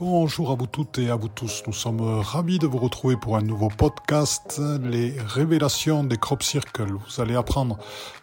[0.00, 1.64] Bonjour à vous toutes et à vous tous.
[1.66, 6.92] Nous sommes ravis de vous retrouver pour un nouveau podcast, les révélations des crop circles.
[6.92, 7.78] Vous allez apprendre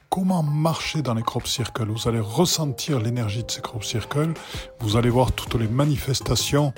[0.10, 1.90] comment marcher dans les crop circles.
[1.90, 4.32] Vous allez ressentir l'énergie de ces crop circles.
[4.80, 6.72] Vous allez voir toutes les manifestations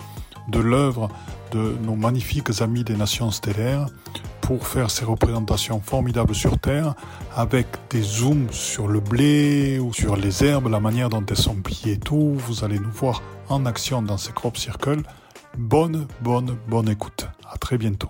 [0.47, 1.09] de l'œuvre
[1.51, 3.85] de nos magnifiques amis des nations stellaires
[4.41, 6.95] pour faire ces représentations formidables sur Terre
[7.35, 11.53] avec des zooms sur le blé ou sur les herbes, la manière dont elles sont
[11.53, 12.33] pliées et tout.
[12.33, 15.03] Vous allez nous voir en action dans ces crop circles.
[15.57, 17.27] Bonne, bonne, bonne écoute.
[17.49, 18.09] À très bientôt.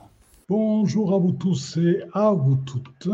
[0.50, 3.10] Bonjour à vous tous et à vous toutes.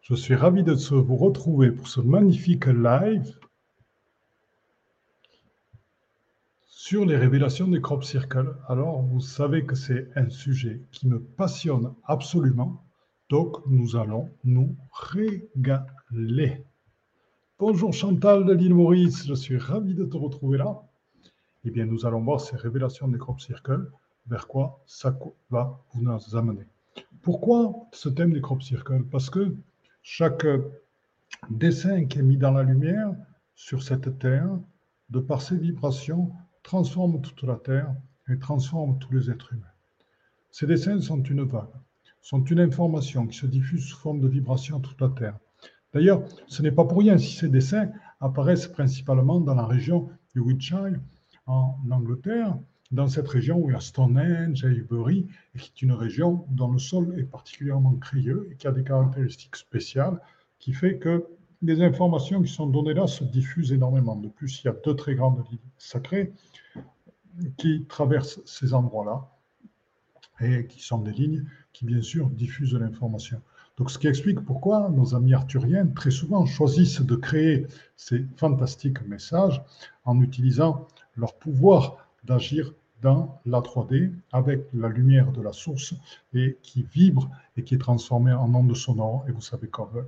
[0.00, 3.38] Je suis ravi de vous retrouver pour ce magnifique live
[6.66, 8.56] sur les révélations des crop circles.
[8.66, 12.82] Alors, vous savez que c'est un sujet qui me passionne absolument.
[13.28, 16.64] Donc, nous allons nous régaler.
[17.58, 20.80] Bonjour Chantal de l'île Maurice, je suis ravi de te retrouver là.
[21.64, 23.90] Eh bien, nous allons voir ces révélations des crop circles,
[24.26, 25.18] vers quoi ça
[25.50, 26.66] va vous amener.
[27.22, 29.54] Pourquoi ce thème des crop circles Parce que
[30.02, 30.46] chaque
[31.50, 33.14] dessin qui est mis dans la lumière
[33.54, 34.48] sur cette terre,
[35.10, 37.94] de par ses vibrations, transforme toute la Terre
[38.28, 39.66] et transforme tous les êtres humains.
[40.50, 41.68] Ces dessins sont une vague,
[42.22, 45.38] sont une information qui se diffuse sous forme de vibration à toute la Terre.
[45.92, 50.40] D'ailleurs, ce n'est pas pour rien si ces dessins apparaissent principalement dans la région du
[50.40, 51.00] Wiltshire,
[51.50, 52.56] en Angleterre,
[52.90, 56.72] dans cette région où il y a Stonehenge, Highbury, et qui est une région dont
[56.72, 60.20] le sol est particulièrement crayeux et qui a des caractéristiques spéciales,
[60.58, 61.26] qui fait que
[61.62, 64.16] les informations qui sont données là se diffusent énormément.
[64.16, 66.32] De plus, il y a deux très grandes lignes sacrées
[67.56, 69.28] qui traversent ces endroits-là
[70.40, 73.40] et qui sont des lignes qui, bien sûr, diffusent l'information.
[73.76, 79.06] Donc, ce qui explique pourquoi nos amis arthuriens, très souvent, choisissent de créer ces fantastiques
[79.06, 79.62] messages
[80.04, 80.86] en utilisant
[81.20, 85.94] leur pouvoir d'agir dans la 3D avec la lumière de la source
[86.34, 89.24] et qui vibre et qui est transformée en ondes sonores.
[89.28, 90.06] Et vous savez comme,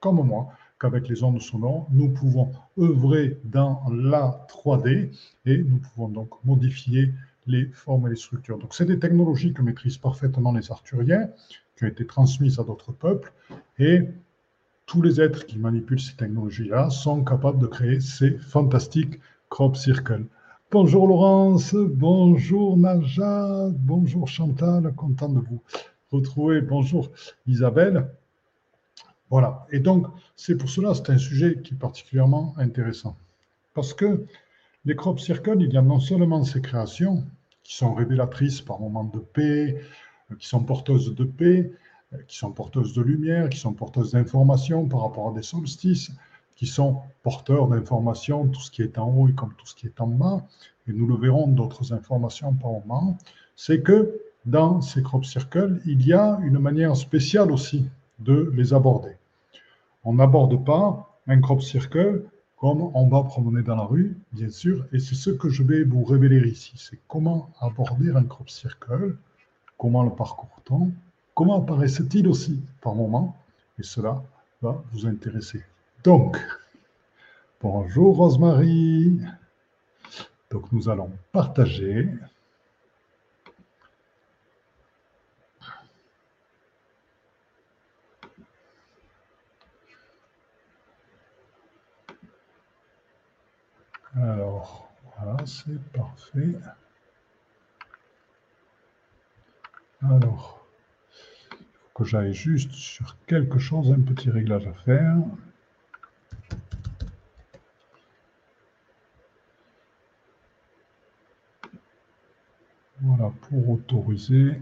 [0.00, 0.48] comme moi
[0.78, 5.10] qu'avec les ondes sonores, nous pouvons œuvrer dans la 3D
[5.46, 7.12] et nous pouvons donc modifier
[7.46, 8.58] les formes et les structures.
[8.58, 11.30] Donc, c'est des technologies que maîtrisent parfaitement les Arthuriens,
[11.76, 13.32] qui ont été transmises à d'autres peuples,
[13.78, 14.02] et
[14.86, 20.26] tous les êtres qui manipulent ces technologies-là sont capables de créer ces fantastiques crop circles.
[20.70, 25.62] Bonjour Laurence, bonjour Naja, bonjour Chantal, content de vous
[26.12, 26.60] retrouver.
[26.60, 27.10] Bonjour
[27.46, 28.06] Isabelle.
[29.30, 29.66] Voilà.
[29.72, 33.16] Et donc, c'est pour cela, c'est un sujet qui est particulièrement intéressant.
[33.72, 34.26] Parce que
[34.84, 37.24] les crop circles, il y a non seulement ces créations
[37.62, 39.80] qui sont révélatrices par moments de paix,
[40.38, 41.72] qui sont porteuses de paix,
[42.26, 46.10] qui sont porteuses de lumière, qui sont porteuses d'informations par rapport à des solstices,
[46.58, 49.86] qui sont porteurs d'informations, tout ce qui est en haut et comme tout ce qui
[49.86, 50.42] est en bas,
[50.88, 53.16] et nous le verrons d'autres informations par moment,
[53.54, 57.88] c'est que dans ces crop circles, il y a une manière spéciale aussi
[58.18, 59.16] de les aborder.
[60.02, 62.24] On n'aborde pas un crop circle
[62.56, 65.84] comme on va promener dans la rue, bien sûr, et c'est ce que je vais
[65.84, 66.72] vous révéler ici.
[66.76, 69.16] C'est comment aborder un crop circle,
[69.76, 70.90] comment le parcourt-on,
[71.34, 73.36] comment apparaît-il aussi par moment,
[73.78, 74.24] et cela
[74.60, 75.62] va vous intéresser.
[76.04, 76.38] Donc,
[77.60, 79.20] bonjour Rosemary.
[80.48, 82.08] Donc nous allons partager.
[94.14, 96.54] Alors, voilà, c'est parfait.
[100.00, 100.64] Alors,
[101.52, 105.16] il faut que j'aille juste sur quelque chose, un petit réglage à faire.
[113.00, 114.60] Voilà, pour autoriser.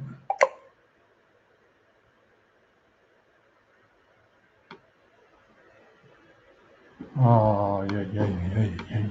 [7.19, 9.03] Aïe, aïe, aïe, aïe, aïe,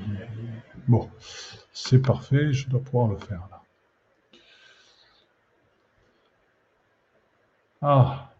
[0.87, 1.09] Bon,
[1.73, 3.61] c'est parfait, je dois pouvoir le faire là.
[7.81, 8.34] Ah.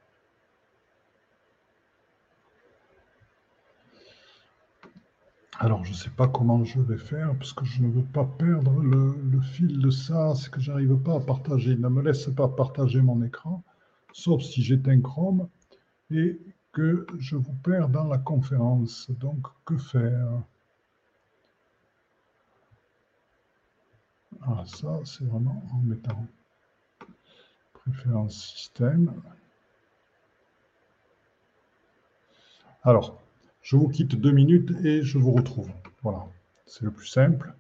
[5.59, 8.25] Alors, je ne sais pas comment je vais faire, parce que je ne veux pas
[8.25, 11.77] perdre le, fil de ça, c'est que je n'arrive pas à partager.
[11.77, 13.63] Ne me laisse pas partager mon écran,
[14.11, 15.47] sauf si j'éteins Chrome.
[16.11, 16.39] Et
[16.73, 19.09] que je vous perds dans la conférence.
[19.11, 20.43] Donc, que faire?
[24.41, 26.27] Ah, ça, c'est vraiment en mettant
[27.73, 29.13] préférence système.
[32.83, 33.24] Alors,
[33.65, 35.67] je vous quitte deux minutes et je vous retrouve.
[36.03, 36.27] Voilà,
[36.67, 37.51] c'est le plus simple.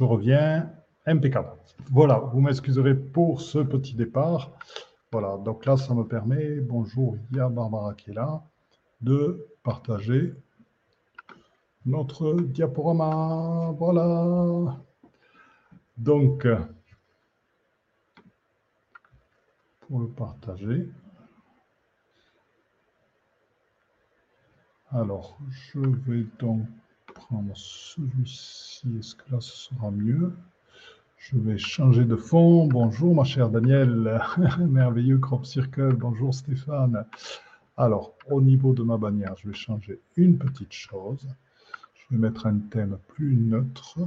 [0.00, 0.72] Je reviens.
[1.04, 1.50] Impeccable.
[1.90, 4.50] Voilà, vous m'excuserez pour ce petit départ.
[5.12, 8.42] Voilà, donc là, ça me permet, bonjour, il y a Barbara qui est là,
[9.02, 10.32] de partager
[11.84, 13.74] notre diaporama.
[13.76, 14.78] Voilà.
[15.98, 16.46] Donc,
[19.80, 20.88] pour le partager.
[24.92, 26.62] Alors, je vais donc
[27.26, 28.88] prendre celui-ci.
[28.98, 30.32] Est-ce que là, ce sera mieux?
[31.18, 32.66] Je vais changer de fond.
[32.66, 34.20] Bonjour, ma chère Danielle.
[34.58, 35.94] Merveilleux Crop Circle.
[35.94, 37.04] Bonjour, Stéphane.
[37.76, 41.28] Alors, au niveau de ma bannière, je vais changer une petite chose.
[41.94, 43.98] Je vais mettre un thème plus neutre,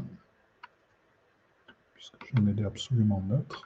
[1.94, 3.66] puisque je mets absolument neutre.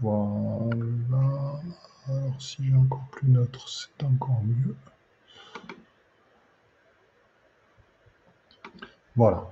[0.00, 1.60] Voilà.
[2.06, 4.76] Alors, si j'ai encore plus neutre, c'est encore mieux.
[9.18, 9.48] Voilà.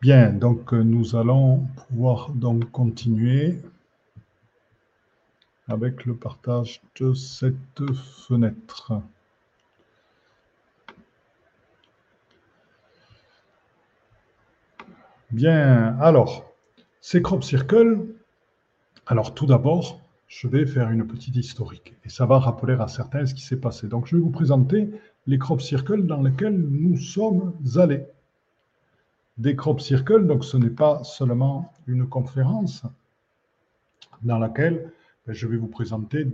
[0.00, 3.56] Bien, donc nous allons pouvoir donc continuer
[5.66, 7.92] avec le partage de cette
[8.28, 8.92] fenêtre.
[15.32, 16.48] Bien, alors,
[17.00, 18.06] ces crop circles,
[19.08, 23.26] alors tout d'abord, je vais faire une petite historique et ça va rappeler à certains
[23.26, 23.88] ce qui s'est passé.
[23.88, 24.88] Donc, je vais vous présenter
[25.26, 28.04] les crop circles dans lesquels nous sommes allés.
[29.38, 32.82] Des crop circles, donc ce n'est pas seulement une conférence
[34.22, 34.90] dans laquelle
[35.26, 36.26] ben, je vais vous présenter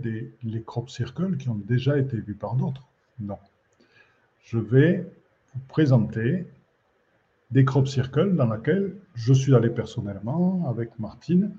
[0.43, 2.87] les crop circles qui ont déjà été vus par d'autres.
[3.19, 3.39] Non.
[4.43, 5.11] Je vais
[5.53, 6.47] vous présenter
[7.51, 11.55] des crop circles dans lesquels je suis allé personnellement avec Martine.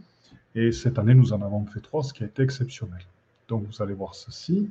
[0.54, 3.00] Et cette année, nous en avons fait trois, ce qui a été exceptionnel.
[3.48, 4.70] Donc, vous allez voir ceci.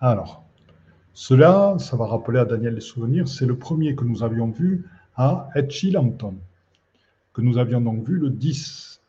[0.00, 0.44] Alors,
[1.20, 4.86] cela, ça va rappeler à Daniel les souvenirs, c'est le premier que nous avions vu
[5.16, 6.36] à Etchilampton
[7.34, 9.02] que nous avions donc vu le 10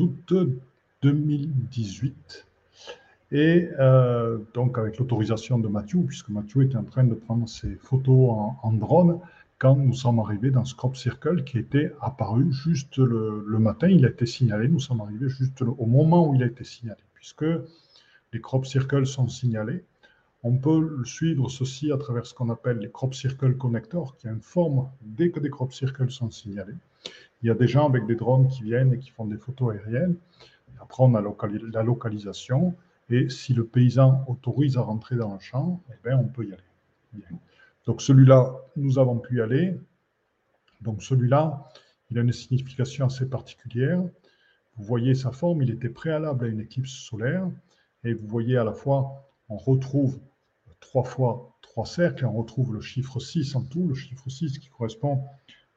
[0.00, 0.34] août
[1.02, 2.46] 2018.
[3.30, 7.76] Et euh, donc avec l'autorisation de Mathieu, puisque Mathieu était en train de prendre ses
[7.76, 9.20] photos en, drone
[9.60, 13.88] quand nous sommes arrivés dans ce crop circle qui était apparu juste le, matin.
[13.88, 17.00] Il a été signalé, nous sommes arrivés juste au moment où il a été signalé,
[17.14, 17.46] puisque
[18.32, 19.84] les crop circles sont signalés.
[20.44, 24.88] On peut suivre ceci à travers ce qu'on appelle les crop circle connectors, qui informent
[25.02, 26.76] dès que des crop circles sont signalés.
[27.42, 29.74] Il y a des gens avec des drones qui viennent et qui font des photos
[29.74, 30.16] aériennes.
[30.80, 32.74] Après, on a la localisation.
[33.10, 36.52] Et si le paysan autorise à rentrer dans le champ, eh bien, on peut y
[36.52, 37.24] aller.
[37.86, 39.78] Donc celui-là, nous avons pu y aller.
[40.82, 41.68] Donc celui-là,
[42.10, 44.02] il a une signification assez particulière.
[44.76, 47.48] Vous voyez sa forme, il était préalable à une éclipse solaire.
[48.04, 50.20] Et vous voyez à la fois, on retrouve
[50.80, 54.58] trois fois trois cercles, et on retrouve le chiffre 6 en tout, le chiffre 6
[54.58, 55.22] qui correspond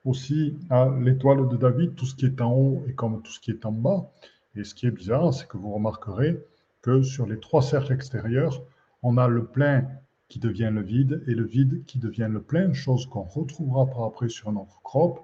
[0.05, 3.39] aussi à l'étoile de David, tout ce qui est en haut et comme tout ce
[3.39, 4.11] qui est en bas.
[4.55, 6.43] Et ce qui est bizarre, c'est que vous remarquerez
[6.81, 8.63] que sur les trois cercles extérieurs,
[9.03, 9.87] on a le plein
[10.27, 14.03] qui devient le vide et le vide qui devient le plein, chose qu'on retrouvera par
[14.03, 15.19] après sur notre crop.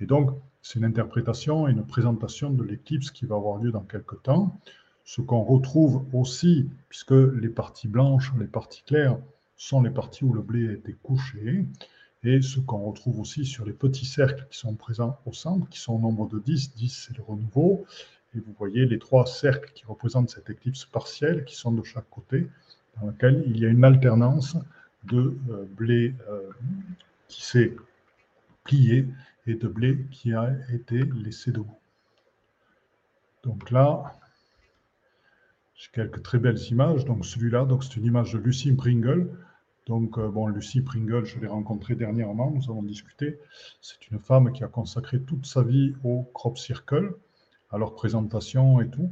[0.00, 0.30] Et donc,
[0.62, 4.58] c'est une interprétation et une présentation de l'éclipse qui va avoir lieu dans quelques temps.
[5.04, 9.18] Ce qu'on retrouve aussi, puisque les parties blanches, les parties claires,
[9.56, 11.66] sont les parties où le blé a été couché,
[12.22, 15.78] et ce qu'on retrouve aussi sur les petits cercles qui sont présents au centre, qui
[15.78, 16.74] sont au nombre de 10.
[16.74, 17.86] 10, c'est le renouveau.
[18.34, 22.08] Et vous voyez les trois cercles qui représentent cette éclipse partielle, qui sont de chaque
[22.10, 22.46] côté,
[23.00, 24.56] dans lequel il y a une alternance
[25.04, 26.50] de euh, blé euh,
[27.28, 27.74] qui s'est
[28.64, 29.06] plié
[29.46, 31.78] et de blé qui a été laissé debout.
[33.42, 34.19] Donc là,
[35.80, 37.04] j'ai quelques très belles images.
[37.06, 39.28] Donc celui-là, c'est une image de Lucie Pringle,
[39.90, 43.40] donc, euh, bon, Lucie Pringle, je l'ai rencontrée dernièrement, nous avons discuté.
[43.80, 47.12] C'est une femme qui a consacré toute sa vie au crop circle,
[47.72, 49.10] à leur présentation et tout.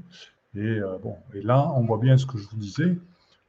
[0.54, 2.96] Et, euh, bon, et là, on voit bien ce que je vous disais,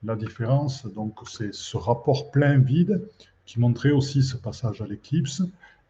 [0.03, 0.87] la différence.
[0.87, 3.07] Donc, c'est ce rapport plein-vide
[3.45, 5.43] qui montrait aussi ce passage à l'éclipse.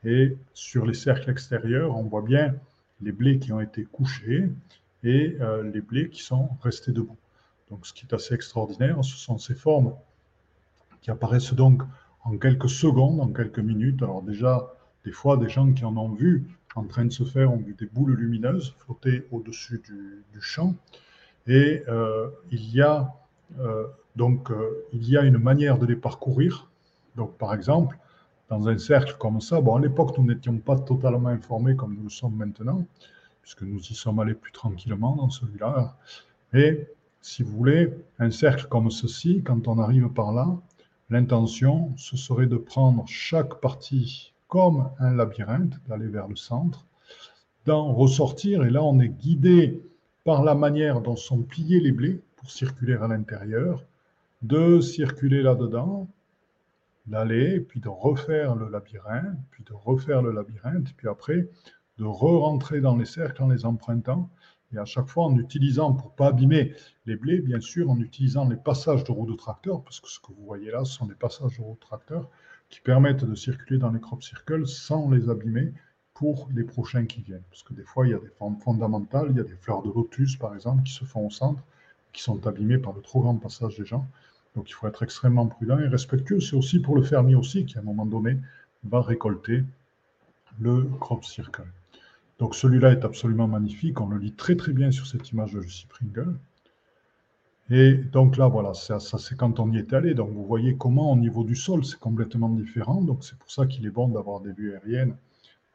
[0.04, 2.54] Et sur les cercles extérieurs, on voit bien
[3.02, 4.50] les blés qui ont été couchés
[5.04, 7.18] et euh, les blés qui sont restés debout.
[7.70, 9.94] Donc, ce qui est assez extraordinaire, ce sont ces formes
[11.02, 11.84] qui apparaissent donc
[12.24, 14.02] en quelques secondes, en quelques minutes.
[14.02, 14.74] Alors déjà,
[15.06, 17.76] des fois, des gens qui en ont vu en train de se faire ont vu
[17.78, 20.76] des boules lumineuses flotter au-dessus du, champ.
[21.48, 23.14] Et euh, il y a
[23.60, 24.52] euh, donc
[24.94, 26.70] il y a une manière de les parcourir.
[27.16, 27.98] Donc par exemple,
[28.50, 32.04] dans un cercle comme ça, bon, à l'époque, nous n'étions pas totalement informés comme nous
[32.04, 32.86] le sommes maintenant,
[33.50, 35.98] puisque nous y sommes allés plus tranquillement dans celui-là.
[36.54, 36.88] Et
[37.20, 40.56] si vous voulez, un cercle comme ceci, quand on arrive par là,
[41.10, 46.86] l'intention, ce serait de prendre chaque partie comme un labyrinthe, d'aller vers le centre,
[47.66, 49.82] d'en ressortir, et là on est guidé
[50.26, 53.84] par la manière dont sont pliés les blés pour circuler à l'intérieur,
[54.44, 56.08] de circuler là-dedans,
[57.08, 61.48] d'aller, puis de refaire le labyrinthe, puis de refaire le labyrinthe, puis après
[62.00, 64.30] de re-rentrer dans les cercles en les empruntant,
[64.74, 66.74] et à chaque fois en utilisant, pour ne pas abîmer
[67.06, 70.20] les blés, bien sûr, en utilisant les passages de roues de tracteur, parce que ce
[70.20, 72.30] que vous voyez là, ce sont des passages de roues de tracteur
[72.70, 75.74] qui permettent de circuler dans les crop circles sans les abîmer
[76.14, 77.44] pour les prochains qui viennent.
[77.50, 79.82] Parce que des fois, il y a des formes fondamentales, il y a des fleurs
[79.82, 81.64] de lotus, par exemple, qui se font au centre,
[82.14, 84.08] qui sont abîmées par le trop grand passage des gens.
[84.56, 86.40] Donc il faut être extrêmement prudent et respectueux.
[86.40, 88.38] C'est aussi pour le fermier aussi qui, à un moment donné,
[88.84, 89.64] va récolter
[90.60, 91.64] le crop circle.
[92.40, 94.00] Donc celui-là est absolument magnifique.
[94.02, 96.36] On le lit très très bien sur cette image de Lucie Pringle.
[97.70, 100.16] Et donc là, voilà, ça c'est quand on y est allé.
[100.16, 103.02] Donc vous voyez comment au niveau du sol, c'est complètement différent.
[103.02, 105.16] Donc c'est pour ça qu'il est bon d'avoir des vues aériennes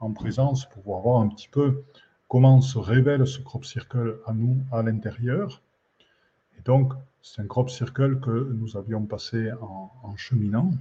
[0.01, 1.85] en présence pour voir un petit peu
[2.29, 5.63] comment se révèle ce crop circle à nous à l'intérieur.
[6.59, 6.93] Et donc,
[7.23, 10.73] c'est un crop circle que nous avions passé en, cheminant.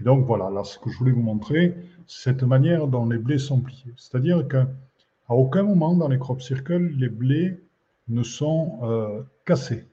[0.00, 1.74] Et donc voilà, là ce que je voulais vous montrer,
[2.06, 3.94] cette manière dont les blés sont pliés.
[3.96, 4.66] C'est-à-dire qu'à
[5.28, 7.60] aucun moment dans les crop circles, les blés
[8.08, 9.86] ne sont euh, cassés.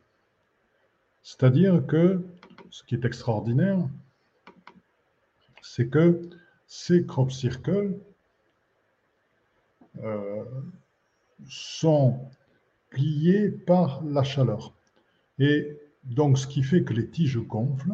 [1.24, 2.24] C'est-à-dire que
[2.70, 3.77] ce qui est extraordinaire,
[5.62, 6.22] c'est que
[6.67, 7.98] ces crop circles
[10.03, 10.43] euh,
[11.48, 12.20] sont
[12.89, 14.74] pliés par la chaleur.
[15.39, 17.93] Et donc, ce qui fait que les tiges gonflent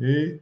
[0.00, 0.40] et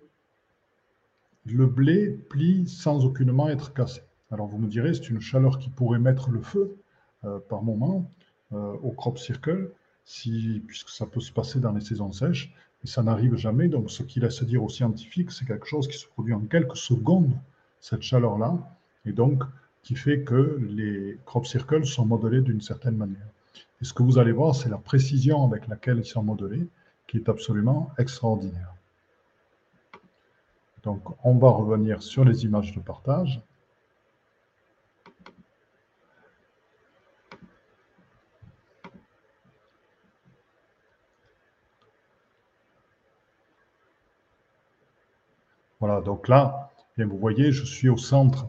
[1.46, 4.02] le blé plie sans aucunement être cassé.
[4.30, 6.76] Alors, vous me direz, c'est une chaleur qui pourrait mettre le feu
[7.25, 8.11] euh, par moment
[8.52, 9.70] euh, au crop circle,
[10.04, 12.52] si, puisque ça peut se passer dans les saisons sèches,
[12.84, 13.68] et ça n'arrive jamais.
[13.68, 16.76] Donc, ce qui laisse dire aux scientifiques, c'est quelque chose qui se produit en quelques
[16.76, 17.32] secondes,
[17.80, 18.58] cette chaleur-là,
[19.04, 19.42] et donc
[19.82, 23.26] qui fait que les crop circles sont modelés d'une certaine manière.
[23.80, 26.66] Et ce que vous allez voir, c'est la précision avec laquelle ils sont modelés,
[27.08, 28.75] qui est absolument extraordinaire.
[30.82, 33.40] Donc, on va revenir sur les images de partage.
[45.78, 48.48] Voilà, donc là, bien, vous voyez, je suis au centre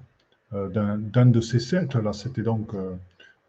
[0.53, 1.99] euh, d'un de ces cercles.
[1.99, 2.95] Là, c'était donc euh,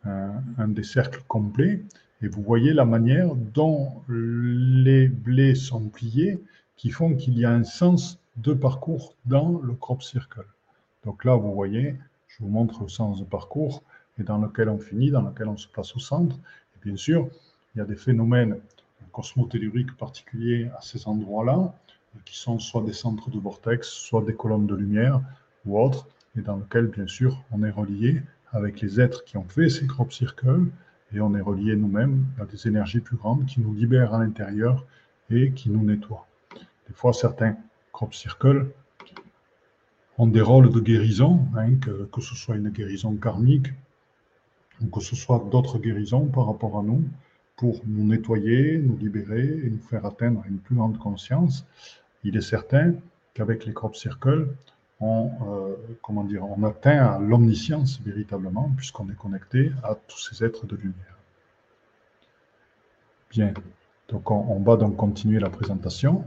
[0.04, 1.82] un, des cercles complets,
[2.22, 6.42] et vous voyez la manière dont les blés sont pliés
[6.76, 10.44] qui font qu'il y a un sens de parcours dans le crop circle.
[11.04, 11.96] Donc là, vous voyez,
[12.28, 13.82] je vous montre le sens de parcours
[14.18, 16.36] et dans lequel on finit, dans lequel on se place au centre.
[16.36, 17.28] Et bien sûr,
[17.74, 18.58] il y a des phénomènes
[19.12, 21.72] cosmotelluriques particuliers à ces endroits-là,
[22.24, 25.20] qui sont soit des centres de vortex, soit des colonnes de lumière
[25.64, 28.22] ou autres, et dans lequel, bien sûr, on est relié
[28.52, 30.66] avec les êtres qui ont fait ces crop circles,
[31.12, 34.84] et on est relié nous-mêmes à des énergies plus grandes qui nous libèrent à l'intérieur
[35.30, 36.26] et qui nous nettoient.
[36.88, 37.56] Des fois, certains
[37.94, 38.66] crop circles
[40.18, 43.68] ont des rôles de guérison, hein, que, ce soit une guérison karmique
[44.82, 47.04] ou que ce soit d'autres guérisons par rapport à nous,
[47.56, 51.64] pour nous nettoyer, nous libérer et nous faire atteindre une plus grande conscience.
[52.24, 52.94] Il est certain
[53.32, 54.48] qu'avec les crop circles,
[55.00, 60.74] on, euh, comment on atteint l'omniscience véritablement, puisqu'on est connecté à tous ces êtres de
[60.76, 61.16] lumière.
[63.30, 63.52] Bien,
[64.08, 66.24] donc on, va donc continuer la présentation.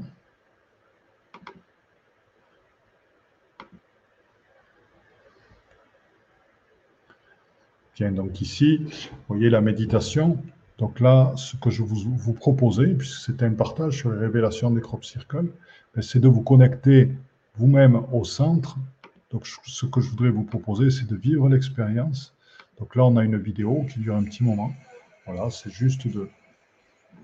[7.99, 10.37] Bien, donc ici, vous voyez la méditation.
[10.77, 14.69] Donc là, ce que je vous, vous proposais, puisque c'était un partage sur les révélations
[14.69, 15.47] des crop circles,
[15.95, 17.09] ben, c'est de vous connecter
[17.55, 18.77] vous-même au centre.
[19.31, 22.35] Donc, ce que je voudrais vous proposer, c'est de vivre l'expérience.
[22.77, 24.71] Donc là, on a une vidéo qui dure un petit moment.
[25.25, 26.29] Voilà, c'est juste de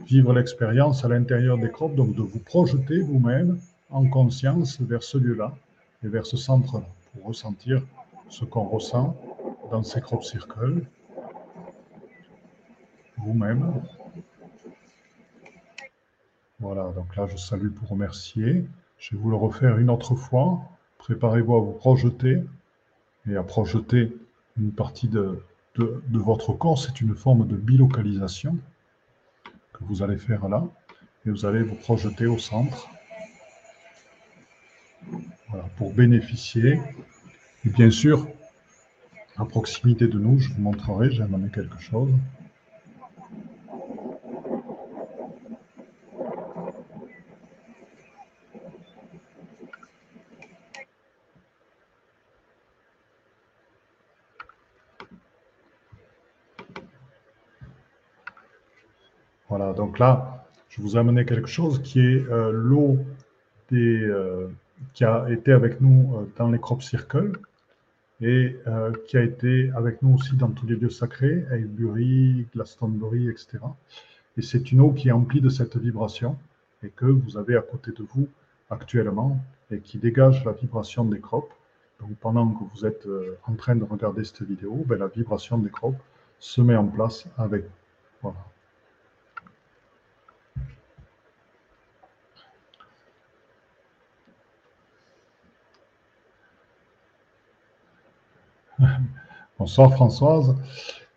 [0.08, 3.60] vivre l'expérience à l'intérieur des crops, donc de vous projeter vous-même
[3.92, 5.56] en conscience vers ce lieu-là
[6.04, 7.84] et vers ce centre-là, pour ressentir
[8.30, 9.16] ce qu'on ressent
[9.72, 10.86] dans ces crop circles,
[13.18, 13.82] vous-même.
[16.60, 18.66] Voilà, donc là, je salue pour remercier.
[18.98, 20.62] Je vais vous le refaire une autre fois.
[20.98, 22.42] Préparez-vous à vous projeter
[23.30, 24.16] et à projeter
[24.58, 25.44] une partie de,
[25.76, 26.80] de, votre corps.
[26.80, 28.58] C'est une forme de bilocalisation
[29.74, 30.64] que vous allez faire là.
[31.26, 32.90] Et vous allez vous projeter au centre
[35.78, 36.80] pour bénéficier.
[37.66, 38.28] Et bien sûr,
[39.38, 42.12] à proximité de nous, je vous montrerai, j'ai amené quelque chose.
[59.50, 63.00] Voilà, donc là, je vous ai amené quelque chose qui est euh, l'eau
[63.72, 64.48] euh,
[64.94, 67.34] qui a été avec nous euh, dans les crop circles
[68.24, 68.58] et
[69.08, 73.60] qui a été avec nous aussi dans tous les lieux sacrés, Aylesbury, Glastonbury, etc.
[74.38, 76.38] Et c'est une eau qui est emplie de cette vibration
[76.84, 78.28] et que vous avez à côté de vous
[78.70, 79.40] actuellement
[79.72, 81.54] et qui dégage la vibration des crops.
[82.00, 83.08] Donc pendant que vous êtes
[83.46, 86.00] en train de regarder cette vidéo, ben, la vibration des crops
[86.40, 87.66] se met en place avec
[88.22, 88.53] Voilà.
[99.64, 100.58] Bonsoir Françoise,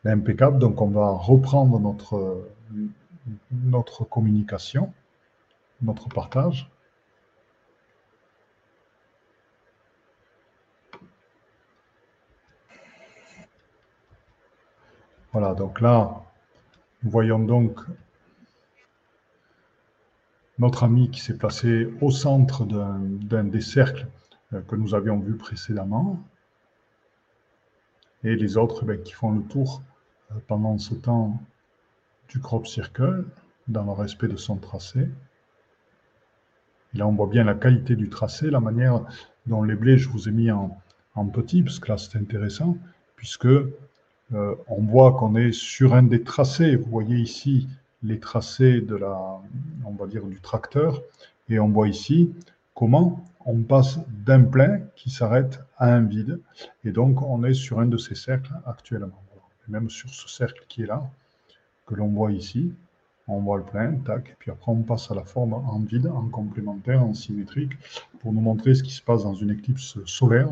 [0.04, 0.60] impeccable.
[0.60, 2.46] Donc on va reprendre notre,
[3.50, 4.92] notre communication,
[5.82, 6.70] notre partage.
[15.32, 16.22] Voilà, donc là,
[17.02, 17.80] nous voyons donc
[20.60, 24.06] notre ami qui s'est placé au centre d'un des cercles
[24.52, 26.22] euh, que nous avions vus précédemment
[28.26, 29.82] et les autres ben, qui font le tour
[30.32, 31.40] euh, pendant ce temps
[32.28, 33.24] du crop circle
[33.68, 35.08] dans le respect de son tracé.
[36.92, 39.04] Et là, on voit bien la qualité du tracé, la manière
[39.46, 40.76] dont les blés, je vous ai mis en,
[41.32, 42.76] petit, parce que là, c'est intéressant,
[43.14, 43.68] puisque euh,
[44.32, 46.76] on voit qu'on est sur un des tracés.
[46.76, 47.68] Vous voyez ici
[48.02, 49.40] les tracés de la,
[49.84, 51.00] on va dire, du tracteur,
[51.48, 52.34] et on voit ici
[52.74, 56.40] comment on passe d'un plein qui s'arrête à un vide.
[56.84, 59.22] Et donc, on est sur un de ces cercles actuellement.
[59.66, 61.08] Et même sur ce cercle qui est là,
[61.86, 62.74] que l'on voit ici,
[63.28, 66.06] on voit le plein, tac, et puis après on passe à la forme en vide,
[66.06, 67.72] en complémentaire, en symétrique,
[68.20, 70.48] pour nous montrer ce qui se passe dans une éclipse solaire,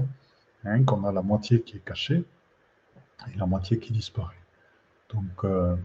[0.64, 2.24] hein, qu'on a la moitié qui est cachée
[3.32, 4.34] et la moitié qui disparaît.
[5.12, 5.76] Donc, euh,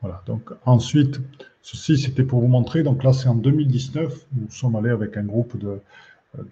[0.00, 0.22] voilà.
[0.26, 1.20] Donc, ensuite,
[1.66, 2.84] Ceci, c'était pour vous montrer.
[2.84, 4.26] Donc là, c'est en 2019.
[4.36, 5.80] Nous sommes allés avec un groupe de,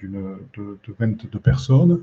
[0.02, 2.02] de, de 22 personnes.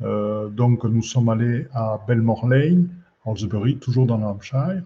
[0.00, 2.88] Euh, donc, nous sommes allés à Belmore Lane,
[3.26, 4.80] Halsbury, toujours dans l'Hampshire.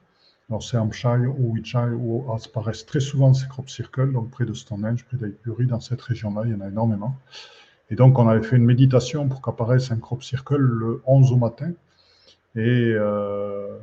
[0.49, 4.55] Alors, c'est Hampshire ou Wiltshire où apparaissent très souvent ces crop circles, donc près de
[4.55, 7.15] Stonehenge, près d'Aylesbury, dans cette région-là, il y en a énormément.
[7.91, 11.37] Et donc, on avait fait une méditation pour qu'apparaisse un crop circle le 11 au
[11.37, 11.73] matin.
[12.55, 13.77] Et euh,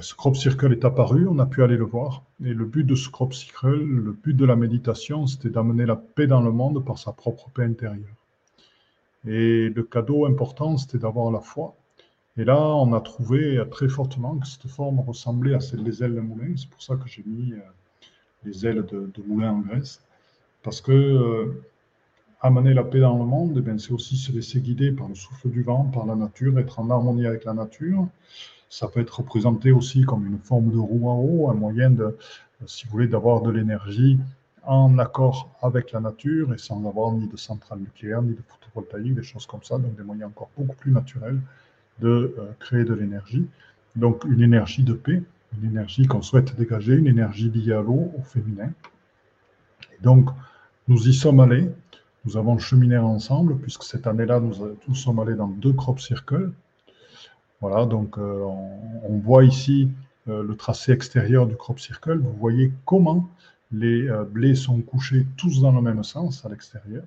[0.00, 2.22] ce crop circle est apparu, on a pu aller le voir.
[2.44, 5.96] Et le but de ce crop circle, le but de la méditation, c'était d'amener la
[5.96, 8.16] paix dans le monde par sa propre paix intérieure.
[9.26, 11.74] Et le cadeau important, c'était d'avoir la foi.
[12.36, 16.14] Et là, on a trouvé très fortement que cette forme ressemblait à celle des ailes
[16.14, 16.54] de moulin.
[16.56, 17.58] C'est pour ça que j'ai mis euh,
[18.44, 20.02] les ailes de, moulin en Grèce.
[20.62, 21.62] Parce que euh,
[22.40, 25.50] amener la paix dans le monde, eh c'est aussi se laisser guider par le souffle
[25.50, 28.06] du vent, par la nature, être en harmonie avec la nature.
[28.70, 32.16] Ça peut être représenté aussi comme une forme de roue en haut, un moyen de,
[32.66, 34.18] si vous voulez, d'avoir de l'énergie
[34.62, 39.14] en accord avec la nature et sans avoir ni de centrale nucléaire, ni de photovoltaïque,
[39.14, 41.40] des choses comme ça, donc des moyens encore beaucoup plus naturels
[41.98, 43.44] de euh, créer de l'énergie.
[43.96, 45.20] Donc une énergie de paix,
[45.60, 48.70] une énergie qu'on souhaite dégager, une énergie liée à l'eau, au féminin.
[50.00, 50.30] Donc
[50.86, 51.68] nous y sommes allés,
[52.24, 54.54] nous avons cheminé ensemble, puisque cette année-là, nous,
[54.86, 56.52] nous sommes allés dans deux crop circles,
[57.60, 58.42] voilà, donc euh,
[59.02, 59.90] on, voit ici
[60.28, 62.18] euh, le tracé extérieur du crop circle.
[62.18, 63.28] Vous voyez comment
[63.70, 67.04] les euh, blés sont couchés tous dans le même sens à l'extérieur.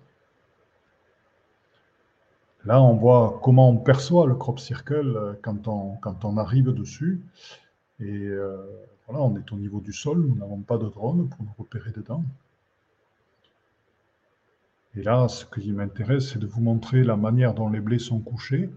[2.65, 7.19] Là, on voit comment on perçoit le crop circle quand on, quand on arrive dessus.
[7.99, 8.29] Et
[9.07, 11.91] voilà, on est au niveau du sol, nous n'avons pas de drone pour nous repérer
[11.91, 12.23] dedans.
[14.95, 18.19] Et là, ce qui m'intéresse, c'est de vous montrer la manière dont les blés sont
[18.19, 18.69] couchés.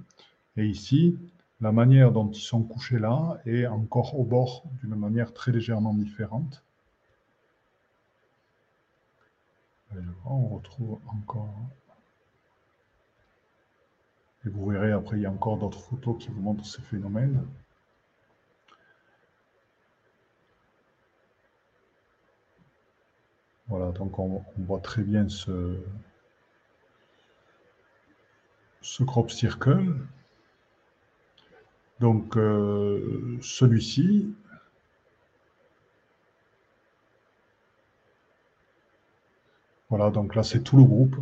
[0.56, 1.16] Et ici,
[1.60, 5.94] la manière dont ils sont couchés là est encore au bord d'une manière très légèrement
[5.94, 6.62] différente.
[10.26, 11.54] on retrouve encore.
[14.44, 17.46] Et vous verrez après, il y a encore d'autres photos qui vous montrent ces phénomènes.
[23.68, 25.80] Voilà, donc on, voit très bien ce,
[28.80, 29.92] ce crop circle.
[32.00, 34.34] Donc, euh, celui-ci,
[39.88, 41.16] voilà, donc là, c'est tout le groupe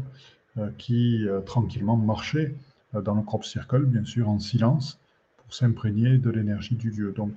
[0.58, 2.54] euh, qui euh, tranquillement marchait
[2.92, 5.00] dans le crop circle, bien sûr, en silence,
[5.38, 7.12] pour s'imprégner de l'énergie du Dieu.
[7.12, 7.32] Donc,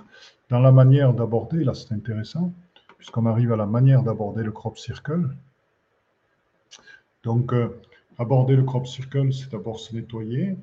[0.50, 2.54] dans la manière d'aborder, là, c'est intéressant,
[2.98, 5.30] puisqu'on arrive à la manière d'aborder le crop circle.
[7.24, 7.54] Donc,
[8.20, 10.58] aborder le crop circle, c'est d'abord se nettoyer,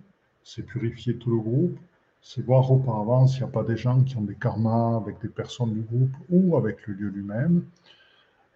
[0.44, 1.76] c'est purifier tout le groupe,
[2.26, 5.28] c'est voir auparavant s'il n'y a pas des gens qui ont des karmas avec des
[5.28, 7.64] personnes du groupe ou avec le lieu lui-même.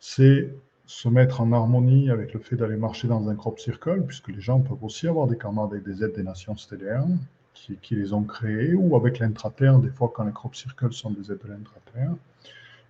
[0.00, 0.50] C'est
[0.86, 4.40] se mettre en harmonie avec le fait d'aller marcher dans un crop circle, puisque les
[4.40, 7.04] gens peuvent aussi avoir des karmas avec des aides des nations stellaires
[7.52, 11.30] qui, les ont créés, ou avec l'intraterre, des fois quand les crop circles sont des
[11.30, 12.14] aides de l'intraterre.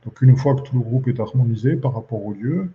[0.04, 2.70] Donc une fois que tout le groupe est harmonisé par rapport au lieu,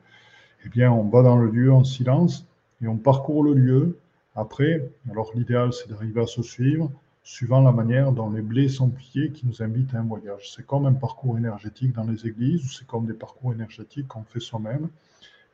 [0.66, 2.46] eh bien on va dans le lieu en silence
[2.82, 3.98] et on parcourt le lieu.
[4.36, 6.92] Après, alors l'idéal c'est d'arriver à se suivre,
[7.24, 10.52] suivant la manière dont les blés sont pliés qui nous invitent à un voyage.
[10.56, 14.24] C'est comme un parcours énergétique dans les églises, ou c'est comme des parcours énergétiques qu'on
[14.24, 14.90] fait soi-même.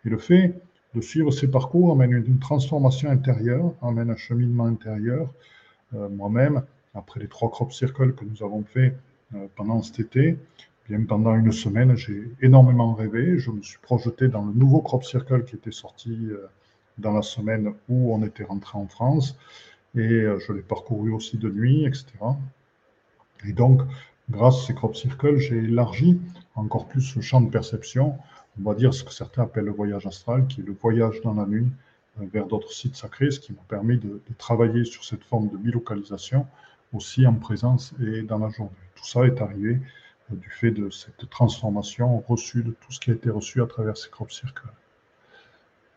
[0.03, 0.59] Et le fait
[0.95, 5.31] de suivre ces parcours amène une transformation intérieure, amène un cheminement intérieur.
[5.93, 6.63] Euh, moi-même,
[6.95, 8.95] après les trois crop circles que nous avons fait
[9.35, 10.37] euh, pendant cet été,
[10.87, 13.37] bien pendant une semaine, j'ai énormément rêvé.
[13.37, 16.47] Je me suis projeté dans le nouveau crop circle qui était sorti euh,
[16.97, 19.37] dans la semaine où on était rentré en France
[19.95, 22.05] et euh, je l'ai parcouru aussi de nuit, etc.
[23.45, 23.81] Et donc,
[24.29, 26.19] grâce à ces crop circles, j'ai élargi
[26.55, 28.17] encore plus le champ de perception,
[28.59, 31.33] on va dire ce que certains appellent le voyage astral, qui est le voyage dans
[31.33, 31.67] la nuit
[32.19, 35.57] euh, vers d'autres sites sacrés, ce qui m'a permis de, travailler sur cette forme de
[35.57, 36.45] bilocalisation
[36.93, 38.71] aussi en présence et dans la journée.
[38.95, 39.79] Tout ça est arrivé
[40.31, 43.67] euh, du fait de cette transformation reçue, de tout ce qui a été reçu à
[43.67, 44.67] travers ces crop circles.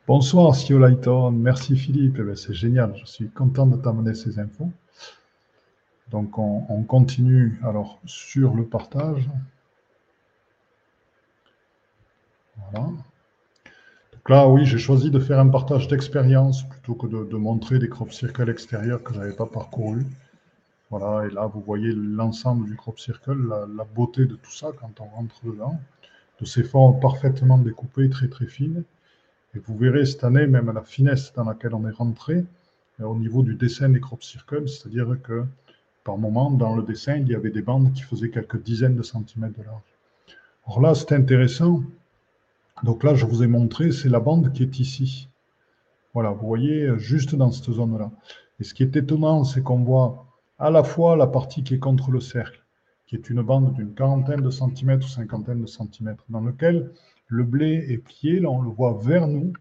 [0.09, 1.31] Bonsoir, Sio Lighton.
[1.31, 2.19] Merci, Philippe.
[2.21, 2.93] Eh c'est génial.
[2.97, 4.69] Je suis content de t'amener ces infos.
[6.11, 9.31] Donc, on, on, continue alors sur le partage.
[12.57, 12.88] Voilà.
[12.88, 17.88] Donc là, oui, j'ai choisi de faire un partage d'expérience plutôt que de, montrer des
[17.88, 20.05] crop circles extérieurs que je n'avais pas parcourus.
[20.91, 24.73] Voilà, et là, vous voyez l'ensemble du crop circle, la, la, beauté de tout ça
[24.81, 25.79] quand on rentre dedans,
[26.41, 28.83] de ces formes parfaitement découpées, très très fines.
[29.55, 32.45] Et vous verrez cette année même la finesse dans laquelle on est rentré
[33.01, 35.45] euh, au niveau du dessin des crop circles, c'est-à-dire que
[36.05, 39.03] par moment, dans le dessin, il y avait des bandes qui faisaient quelques dizaines de
[39.03, 39.83] centimètres de large.
[40.67, 41.83] Alors là, c'est intéressant.
[42.83, 45.29] Donc là, je vous ai montré, c'est la bande qui est ici.
[46.15, 48.11] Voilà, vous voyez, juste dans cette zone-là.
[48.59, 50.27] Et ce qui est étonnant, c'est qu'on voit
[50.59, 52.62] à la fois la partie qui est contre le cercle,
[53.07, 56.91] qui est une bande d'une quarantaine de centimètres ou cinquantaine de centimètres, dans lequel
[57.33, 59.55] le blé est plié, là on le voit vers nous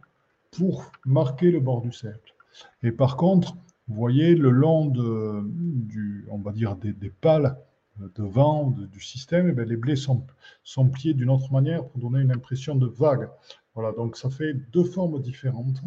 [0.52, 2.36] pour marquer le bord du cercle.
[2.84, 3.56] Et par contre,
[3.88, 7.56] vous voyez le long du, on va dire des, des pales
[7.98, 10.26] de vent du système, et eh les blés sont,
[10.64, 13.30] sont pliés d'une autre manière pour donner une impression de vague.
[13.74, 15.82] Voilà, donc ça fait deux formes différentes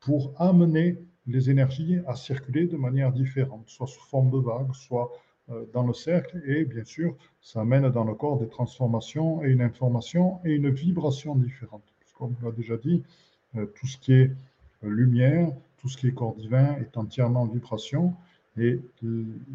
[0.00, 0.98] pour amener
[1.28, 5.12] les énergies à circuler de manière différente, soit sous forme de vague, soit
[5.72, 9.62] dans le cercle et bien sûr, ça amène dans le corps des transformations et une
[9.62, 11.82] information et une vibration différente.
[12.16, 13.02] Comme on l'a déjà dit,
[13.56, 14.30] euh, tout ce qui est
[14.84, 18.14] euh, lumière, tout ce qui est corps divin est entièrement en vibration
[18.58, 18.80] et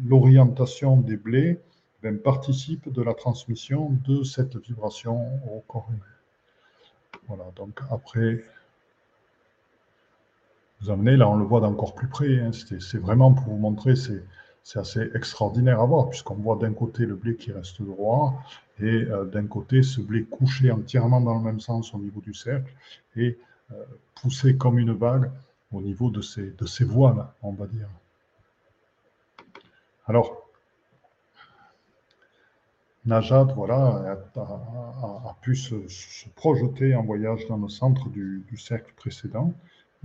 [0.06, 1.60] l'orientation des blés
[2.02, 7.20] ben, participe de la transmission de cette vibration au corps humain.
[7.28, 8.42] Voilà, donc après,
[10.80, 13.94] vous amenez, là on le voit d'encore plus près, hein, c'est vraiment pour vous montrer,
[13.94, 14.22] c'est
[14.64, 18.42] c'est assez extraordinaire à voir, puisqu'on voit d'un côté le blé qui reste droit,
[18.80, 22.32] et euh, d'un côté ce blé couché entièrement dans le même sens au niveau du
[22.32, 22.72] cercle,
[23.14, 23.38] et
[23.72, 25.30] euh, poussé comme une vague
[25.70, 27.88] au niveau de ces, de ces voiles, on va dire.
[30.06, 30.48] Alors,
[33.04, 35.74] Najat, voilà, a, pu se,
[36.36, 39.52] projeter en voyage dans le centre du, du cercle précédent.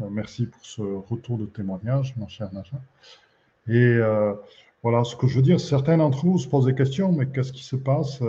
[0.02, 2.82] Euh, merci pour ce retour de témoignage, mon cher Najat.
[3.70, 4.34] Et euh,
[4.84, 7.54] voilà, ce que je veux dire, certains d'entre vous se posent des questions, mais qu'est-ce
[7.54, 8.22] qui se passe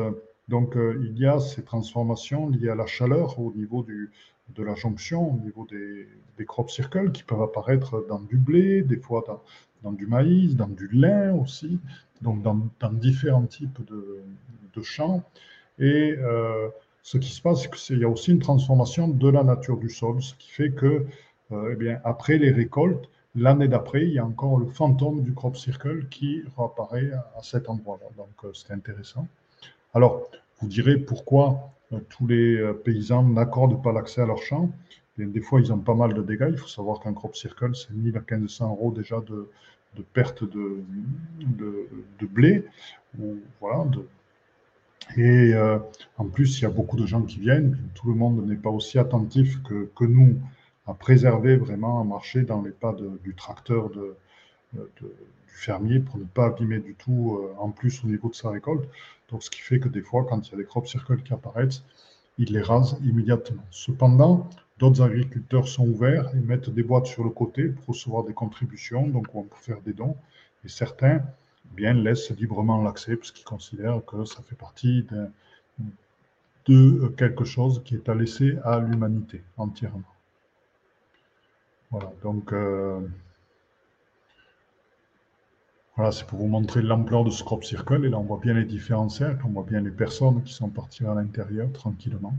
[0.49, 4.11] Donc, euh, il y a ces transformations liées à la chaleur au niveau du,
[4.55, 8.83] de la jonction, au niveau des, des crop circles qui peuvent apparaître dans du blé,
[8.83, 9.43] des fois dans,
[9.83, 11.79] dans du maïs, dans du lin aussi,
[12.21, 14.23] donc dans, dans différents types de,
[14.75, 15.23] de champs.
[15.79, 16.69] Et euh,
[17.03, 19.89] ce qui se passe, c'est qu'il y a aussi une transformation de la nature du
[19.89, 21.07] sol, ce qui fait que,
[21.53, 25.33] euh, eh bien, après les récoltes, L'année d'après, il y a encore le fantôme du
[25.33, 28.07] crop circle qui réapparaît à cet endroit-là.
[28.17, 29.29] Donc, euh, c'est intéressant.
[29.95, 30.29] Alors,
[30.61, 34.71] vous direz pourquoi euh, tous les euh, paysans n'accordent pas l'accès à leur champ.
[35.17, 36.49] des fois, ils ont pas mal de dégâts.
[36.51, 39.49] Il faut savoir qu'un crop circle, c'est 1000 à 1500 euros déjà de,
[39.95, 40.83] de perte de,
[42.27, 42.65] blé.
[45.17, 45.55] Et
[46.17, 47.79] en plus, il y a beaucoup de gens qui viennent.
[47.95, 50.37] Tout le monde n'est pas aussi attentif que nous
[50.87, 54.17] à préserver vraiment, à marcher dans les pas du tracteur de,
[54.73, 55.07] du
[55.47, 58.89] fermier pour ne pas abîmer du tout euh, en plus au niveau de sa récolte.
[59.31, 61.33] Donc, ce qui fait que des fois, quand il y a des crop circles qui
[61.33, 61.83] apparaissent,
[62.39, 63.63] ils les rasent immédiatement.
[63.71, 68.33] Cependant, d'autres agriculteurs sont ouverts et mettent des boîtes sur le côté pour recevoir des
[68.33, 70.17] contributions, donc on peut faire des dons.
[70.65, 71.23] Et certains
[71.77, 75.07] bien laisse librement l'accès, puisqu'il considère que ça fait partie
[76.67, 80.03] de quelque chose qui est à laisser à l'humanité entièrement.
[81.91, 83.01] Voilà, donc euh,
[85.97, 88.05] voilà, c'est pour vous montrer l'ampleur de ce crop circle.
[88.05, 90.71] Et là, on voit bien les différents cercles, on voit bien les personnes qui sont
[90.71, 92.35] parties à l'intérieur tranquillement.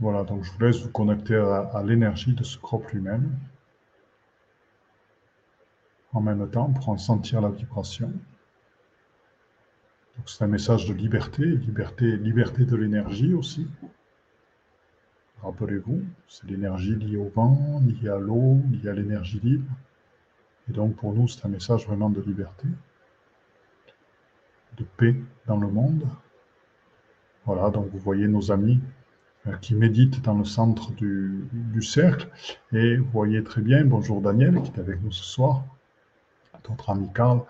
[0.00, 3.38] Voilà, donc je vous laisse vous connecter à, l'énergie de ce crop lui-même
[6.12, 8.12] en même temps pour en sentir la vibration.
[10.26, 13.66] C'est un message de liberté, liberté, liberté de l'énergie aussi.
[15.42, 19.70] Rappelez-vous, c'est l'énergie liée au vent, liée à l'eau, liée à l'énergie libre.
[20.68, 22.66] Et donc pour nous, c'est un message vraiment de liberté,
[24.78, 25.14] de paix
[25.46, 26.06] dans le monde.
[27.44, 28.80] Voilà, donc vous voyez nos amis
[29.46, 31.46] euh, qui méditent dans le centre du,
[31.82, 32.28] cercle.
[32.72, 35.64] Et vous voyez très bien, bonjour Daniel qui est avec nous ce soir,
[36.70, 37.42] notre ami Carl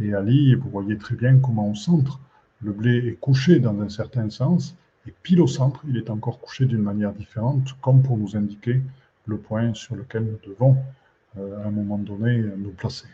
[0.00, 2.20] et Ali, et vous voyez très bien comment au centre,
[2.62, 4.74] le blé est couché dans un certain sens,
[5.06, 8.80] et pile au centre, il est encore couché d'une manière différente, comme pour nous indiquer
[9.26, 10.76] le point sur lequel nous devons,
[11.38, 13.08] euh, à un moment donné, nous placer.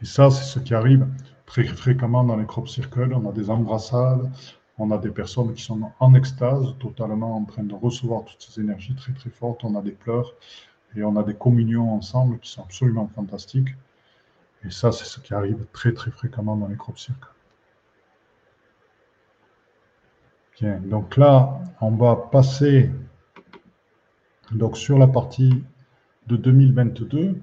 [0.00, 1.06] Et ça, c'est ce qui arrive
[1.46, 3.12] très fréquemment dans les crop circles.
[3.12, 4.30] On a des embrassades,
[4.78, 8.60] on a des personnes qui sont en extase, totalement en train de recevoir toutes ces
[8.60, 9.64] énergies très très fortes.
[9.64, 10.34] On a des pleurs
[10.94, 13.74] et on a des communions ensemble qui sont absolument fantastiques.
[14.64, 17.28] Et ça, c'est ce qui arrive très très fréquemment dans les crop circles.
[20.62, 22.90] Donc là, on va passer
[24.50, 25.62] donc, sur la partie
[26.26, 27.36] de 2022.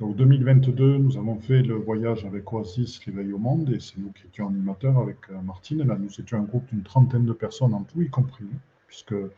[0.00, 4.10] Donc 2022, nous avons fait le voyage avec Oasis Réveil au Monde et c'est nous
[4.10, 5.86] qui étions animateurs avec euh, Martine.
[5.86, 8.46] Là, nous étions un groupe d'une trentaine de personnes en tout, y compris
[8.88, 9.28] puisque euh,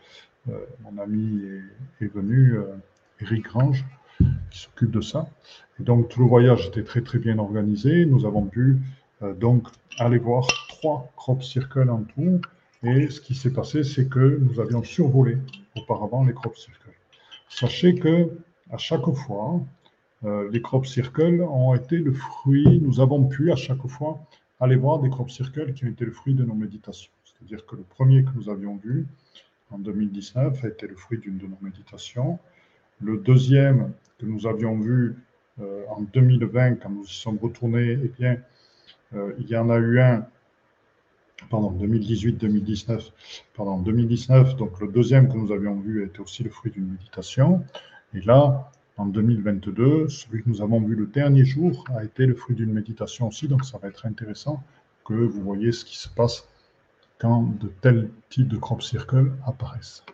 [0.83, 1.42] mon ami
[2.00, 2.64] est, venu, euh,
[3.20, 3.85] Eric Grange,
[4.50, 5.28] qui s'occupe de ça.
[5.78, 8.06] Et donc tout le voyage était très très bien organisé.
[8.06, 8.78] Nous avons pu
[9.38, 12.40] donc aller voir trois crop circles en tout
[12.82, 15.36] et ce qui s'est passé, c'est que nous avions survolé
[15.76, 16.94] auparavant les crop circles.
[17.48, 18.30] Sachez que
[18.70, 19.60] à chaque fois,
[20.24, 24.20] euh, les crop circles ont été le fruit, nous avons pu à chaque fois
[24.60, 27.10] aller voir des crop circles qui ont été le fruit de nos méditations.
[27.24, 29.06] C'est-à-dire que le premier que nous avions vu
[29.70, 32.38] en 2019 a été le fruit d'une de nos méditations.
[33.00, 35.16] Le deuxième que nous avions vu
[35.60, 38.38] euh, en 2020, quand nous y sommes retournés, eh bien,
[39.14, 40.26] euh, il y en a eu un
[41.48, 43.11] pardon, 2018-2019,
[43.55, 47.64] pardon, 2019, donc le deuxième que nous avions vu était aussi le fruit d'une méditation.
[48.14, 52.35] Et là, en 2022, celui que nous avons vu le dernier jour a été le
[52.35, 54.62] fruit d'une méditation aussi, donc ça va être intéressant
[55.05, 56.46] que vous voyez ce qui se passe
[57.18, 60.05] quand de tels types de crop circles apparaissent.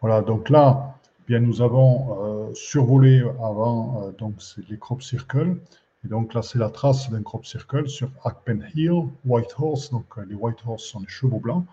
[0.00, 4.34] Voilà, donc là, bien nous avons euh, survolé avant euh, donc
[4.68, 5.56] les crop circles
[6.06, 9.90] et donc là, c'est la trace d'un crop circle sur Akpen Hill, White Horse.
[9.90, 11.66] Donc euh, les White Horse sont des chevaux blancs,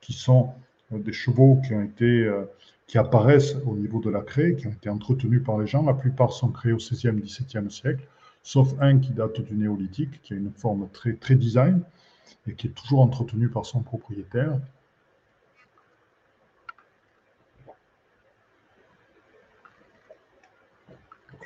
[0.00, 0.54] qui sont
[0.92, 2.44] euh, des chevaux qui ont été, euh,
[2.86, 5.82] qui apparaissent au niveau de la craie, qui ont été entretenus par les gens.
[5.82, 8.06] La plupart sont créés au 16e, 17e siècle,
[8.44, 11.82] sauf un qui date du néolithique, qui a une forme très, très design
[12.46, 14.56] et qui est toujours entretenu par son propriétaire.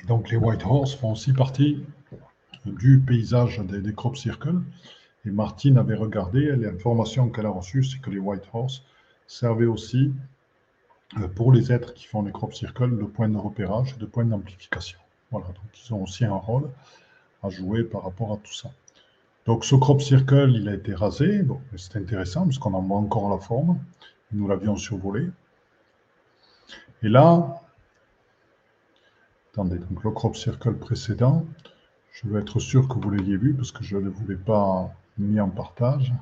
[0.07, 1.83] Donc les White Horse font aussi partie
[2.65, 4.61] du paysage des, crop circles.
[5.25, 8.83] Et Martine avait regardé, l'information qu'elle a reçue, c'est que les White Horse
[9.27, 10.13] servaient aussi
[11.17, 14.25] euh, pour les êtres qui font les crop circles de point de repérage de point
[14.25, 14.99] d'amplification.
[15.31, 16.69] Voilà, donc ils ont aussi un rôle
[17.41, 18.69] à jouer par rapport à tout ça.
[19.45, 21.43] Donc ce crop circle, il a été rasé.
[21.43, 23.79] Bon, c'est intéressant parce qu'on en voit encore la forme.
[24.31, 25.29] Nous l'avions survolé.
[27.03, 27.61] Et là,
[29.51, 31.45] attendez, donc le crop circle précédent,
[32.15, 34.89] je veux être sûr que vous l'ayez vu parce que je ne vous l'ai pas
[35.17, 36.13] mis en partage.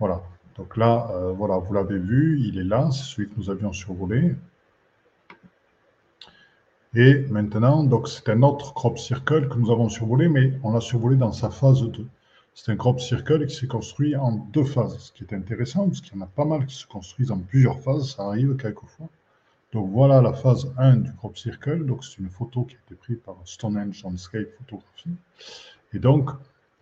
[0.00, 0.20] Voilà.
[0.56, 3.72] Donc là, euh, voilà, vous l'avez vu, il est là, c'est celui que nous avions
[3.72, 4.34] survolé.
[6.94, 10.80] Et maintenant, donc c'est un autre crop circle que nous avons survolé, mais on l'a
[10.80, 12.06] survolé dans sa phase 2.
[12.54, 16.00] C'est un crop circle qui s'est construit en deux phases, ce qui est intéressant, parce
[16.00, 19.08] qu'il y en a pas mal qui se construisent en plusieurs phases, ça arrive quelquefois.
[19.76, 21.84] Donc voilà la phase 1 du crop circle.
[21.84, 25.10] Donc c'est une photo qui a été prise par Stonehenge Landscape Photography.
[25.92, 26.30] Et donc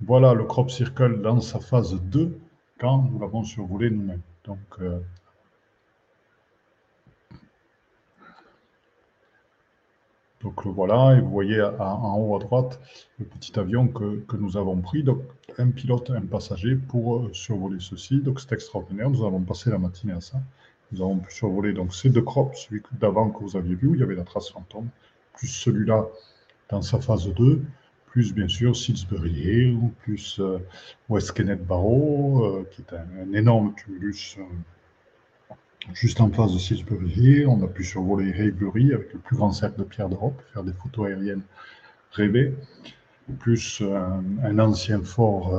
[0.00, 2.38] voilà le crop circle dans sa phase 2
[2.78, 4.22] quand nous l'avons survolé nous-mêmes.
[4.44, 5.00] Donc euh,
[10.40, 12.78] Donc le voilà, et vous voyez en haut à droite
[13.18, 15.02] le petit avion que, nous avons pris.
[15.02, 15.22] Donc
[15.58, 18.20] un pilote, un passager pour euh, survoler ceci.
[18.20, 20.38] Donc c'est extraordinaire, nous avons passé la matinée à ça.
[20.94, 23.94] Nous avons pu survoler donc ces deux crops, celui d'avant que vous aviez vu, où
[23.94, 24.88] il y avait la trace fantôme,
[25.34, 26.06] plus celui-là
[26.68, 27.62] dans sa phase 2,
[28.06, 30.58] plus bien sûr Salisbury Hill, plus euh,
[31.08, 35.54] West Kenneth Barrow, euh, qui est un, énorme tumulus euh,
[35.92, 37.48] juste en face de Salisbury Hill.
[37.48, 40.72] On a pu survoler Haybury avec le plus grand cercle de pierre d'Europe, faire des
[40.72, 41.42] photos aériennes
[42.12, 42.54] rêvées,
[43.40, 45.52] plus un, ancien fort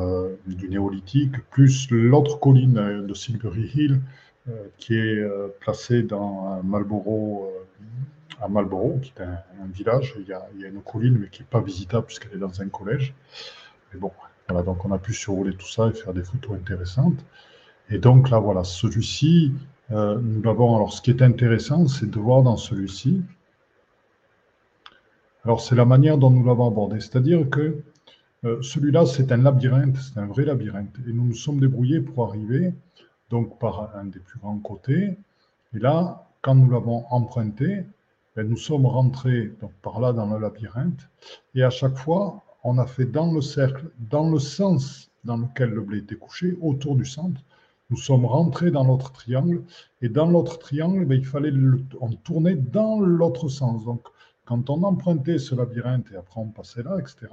[0.46, 4.02] du néolithique, plus l'autre colline de Salisbury Hill,
[4.78, 5.24] qui est
[5.60, 7.52] placée dans Marlborough
[8.42, 10.16] à Marlborough, qui est un, village.
[10.20, 13.14] Il y, a, une colline, mais qui n'est pas visitable puisqu'elle est dans un collège.
[13.94, 14.12] Mais bon,
[14.48, 17.26] voilà, donc on a pu survoler tout ça et faire des photos intéressantes.
[17.90, 19.54] Et donc là, voilà, celui-ci,
[19.92, 20.76] euh, nous l'avons.
[20.76, 23.22] Alors, ce qui est intéressant, c'est de voir dans celui-ci.
[25.44, 27.00] Alors, c'est la manière dont nous l'avons abordé.
[27.00, 27.78] C'est-à-dire que
[28.46, 30.96] euh, celui-là, c'est un labyrinthe, c'est un vrai labyrinthe.
[31.08, 32.74] Et nous nous sommes débrouillés pour arriver,
[33.30, 35.18] donc par un des plus grands côtés.
[35.74, 37.86] Et là, quand nous l'avons emprunté,
[38.36, 41.10] ben, nous sommes rentrés par là dans le labyrinthe,
[41.54, 45.70] et à chaque fois, on a fait dans le cercle, dans le sens dans lequel
[45.70, 47.42] le blé était couché, autour du centre.
[47.90, 49.64] Nous sommes rentrés dans l'autre triangle,
[50.02, 53.86] et dans l'autre triangle, ben, il fallait le, on tournait dans l'autre sens.
[53.86, 54.02] Donc,
[54.46, 57.28] quand on empruntait ce labyrinthe, et après on passait là, etc.,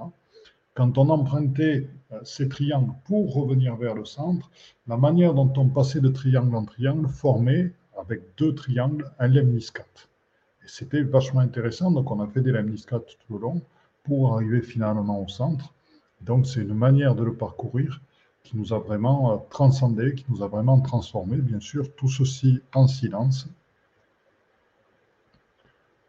[0.73, 4.49] quand on empruntait euh, ces triangles pour revenir vers le centre,
[4.87, 10.09] la manière dont on passait de triangle en triangle formait, avec deux triangles, un lemniscate
[10.65, 11.91] c'était vachement intéressant.
[11.91, 13.61] Donc, on a fait des lemniscates tout le long
[14.03, 15.73] pour arriver finalement au centre.
[16.21, 18.01] Donc, c'est une manière de le parcourir
[18.43, 21.37] qui nous a vraiment euh, transcendé, qui nous a vraiment transformé.
[21.37, 23.47] Bien sûr, tout ceci en silence.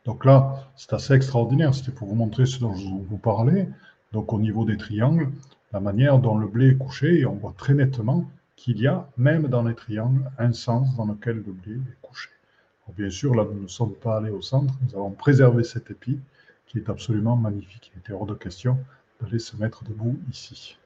[0.04, 1.74] Donc là, c'est assez extraordinaire.
[1.74, 3.68] C'était pour vous montrer ce dont je vous parlais.
[4.14, 5.28] Donc, au niveau des triangles,
[5.72, 8.24] la manière dont le blé est couché, et on voit très nettement
[8.56, 12.30] qu'il y a, même dans les triangles, un sens dans lequel le blé est couché
[12.92, 14.74] bien sûr, là, nous ne sommes pas allés au centre.
[14.82, 16.18] Nous avons préservé cet épi
[16.66, 17.92] qui est absolument magnifique.
[17.94, 18.78] Il était hors de question
[19.20, 20.76] d'aller se mettre debout ici.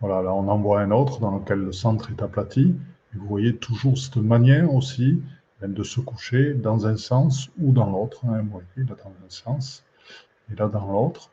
[0.00, 2.74] Voilà, là, on en voit un autre dans lequel le centre est aplati.
[3.14, 5.22] Et vous voyez toujours cette manière aussi
[5.62, 8.24] de se coucher dans un sens ou dans l'autre.
[8.26, 8.42] Hein.
[8.42, 9.83] Vous voyez, là, dans un sens
[10.50, 11.30] et là, dans l'autre.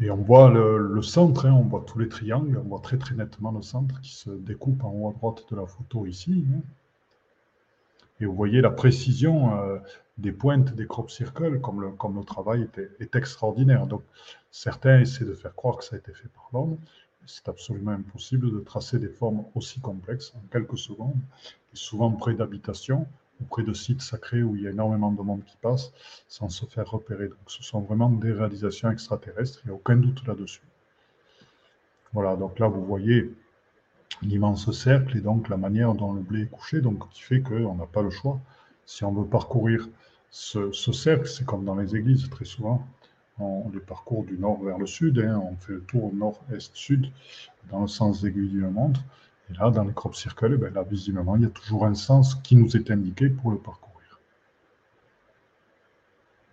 [0.00, 3.14] Et on voit le, centre, hein, on voit tous les triangles, on voit très très
[3.14, 6.44] nettement le centre qui se découpe en haut à droite de la photo ici.
[6.52, 6.60] Hein.
[8.20, 9.78] Et vous voyez la précision euh,
[10.18, 13.86] des pointes des crop circles, comme le, comme le travail est, extraordinaire.
[13.86, 14.02] Donc
[14.50, 16.78] certains essaient de faire croire que ça a été fait par l'homme.
[17.26, 21.20] C'est absolument impossible de tracer des formes aussi complexes en quelques secondes,
[21.74, 23.06] souvent près d'habitations
[23.42, 25.92] auprès de sites sacrés où il y a énormément de monde qui passe
[26.28, 27.28] sans se faire repérer.
[27.28, 30.62] Donc ce sont vraiment des réalisations extraterrestres, il n'y a aucun doute là-dessus.
[32.12, 33.30] Voilà, donc là vous voyez
[34.22, 37.74] l'immense cercle et donc la manière dont le blé est couché, donc qui fait qu'on
[37.74, 38.40] n'a pas le choix.
[38.84, 39.88] Si on veut parcourir
[40.30, 42.86] ce, cercle, c'est comme dans les églises très souvent,
[43.38, 47.10] on, les parcourt du nord vers le sud, hein, on fait le tour nord-est-sud
[47.70, 49.00] dans le sens d'aiguille d'une montre.
[49.52, 52.34] Et là, dans les crop circles, ben là, visiblement, il y a toujours un sens
[52.36, 54.20] qui nous est indiqué pour le parcourir.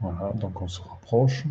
[0.01, 1.45] Voilà, donc on se rapproche.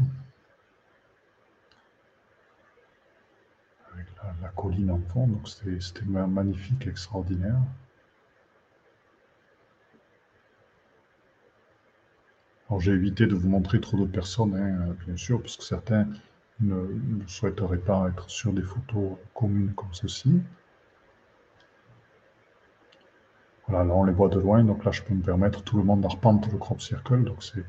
[3.92, 4.06] Avec
[4.42, 7.60] la, colline en fond, donc c'était magnifique, extraordinaire.
[12.68, 16.06] Alors j'ai évité de vous montrer trop de personnes, hein, bien sûr, parce que certains
[16.60, 20.42] ne, ne souhaiteraient pas être sur des photos communes comme ceci.
[23.68, 25.84] Voilà, là on les voit de loin, donc là je peux me permettre, tout le
[25.84, 27.64] monde arpente le crop circle, donc c'est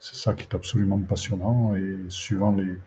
[0.00, 2.78] ça qui est absolument passionnant, et suivant les,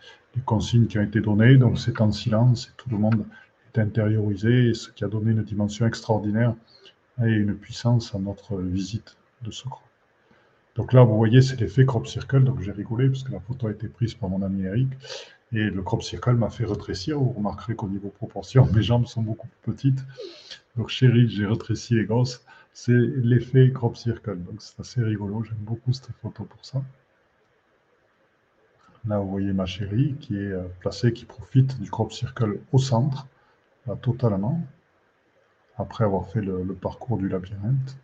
[0.46, 3.26] consignes qui ont été données, donc c'est en silence, et tout le monde
[3.74, 6.54] est intériorisé, ce qui a donné une dimension extraordinaire
[7.24, 9.82] et une puissance à notre visite de ce crop.
[10.76, 13.68] Donc là, vous voyez, c'est l'effet crop circle, donc j'ai rigolé, parce que la photo
[13.68, 14.90] a été prise par mon ami Eric,
[15.54, 17.20] et le crop circle m'a fait rétrécir.
[17.20, 20.00] Vous remarquerez qu'au niveau proportion, mes jambes sont beaucoup plus petites.
[20.78, 22.46] Donc chérie, j'ai rétréci les grosses.
[22.74, 24.38] C'est l'effet crop circle.
[24.44, 25.44] Donc c'est assez rigolo.
[25.44, 26.82] J'aime beaucoup cette photo pour ça.
[29.08, 32.78] Là, vous voyez ma chérie qui est euh, placée, qui profite du crop circle au
[32.78, 33.28] centre,
[33.88, 34.62] là, totalement,
[35.78, 37.98] après avoir fait le, parcours du labyrinthe.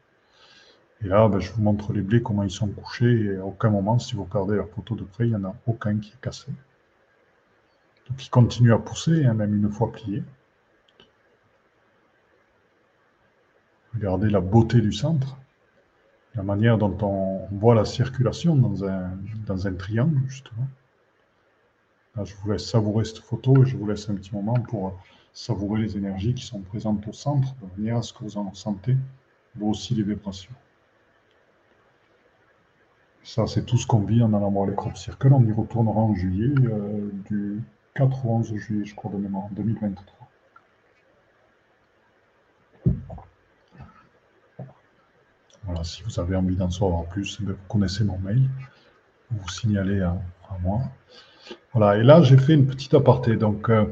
[1.03, 3.25] Et là, ben, je vous montre les blés, comment ils sont couchés.
[3.25, 5.55] Et à aucun moment, si vous regardez la photo de près, il n'y en a
[5.67, 6.51] aucun qui est cassé.
[8.09, 10.23] Donc il continue à pousser, hein, même une fois plié.
[13.93, 15.37] Regardez la beauté du centre,
[16.35, 19.11] la manière dont on voit la circulation dans un,
[19.45, 20.67] dans un triangle, justement.
[22.23, 24.99] Je vous laisse savourer cette photo et je vous laisse un petit moment pour
[25.33, 28.49] savourer les énergies qui sont présentes au centre, de manière à ce que vous en
[28.49, 28.97] ressentez
[29.57, 30.53] vous aussi les vibrations.
[33.23, 35.33] Ça, c'est tout ce qu'on vit en allant voir les crop circles.
[35.33, 37.61] On y retournera en juillet, euh, du
[37.95, 40.15] 4 au 11 juillet, je crois, de mémoire, 2023.
[45.83, 48.41] Si vous avez envie d'en savoir plus, ben, vous connaissez mon mail.
[49.29, 50.17] Vous vous signalez à,
[50.61, 50.81] moi.
[51.73, 53.35] Voilà, et là, j'ai fait une petite aparté.
[53.35, 53.85] Donc, euh,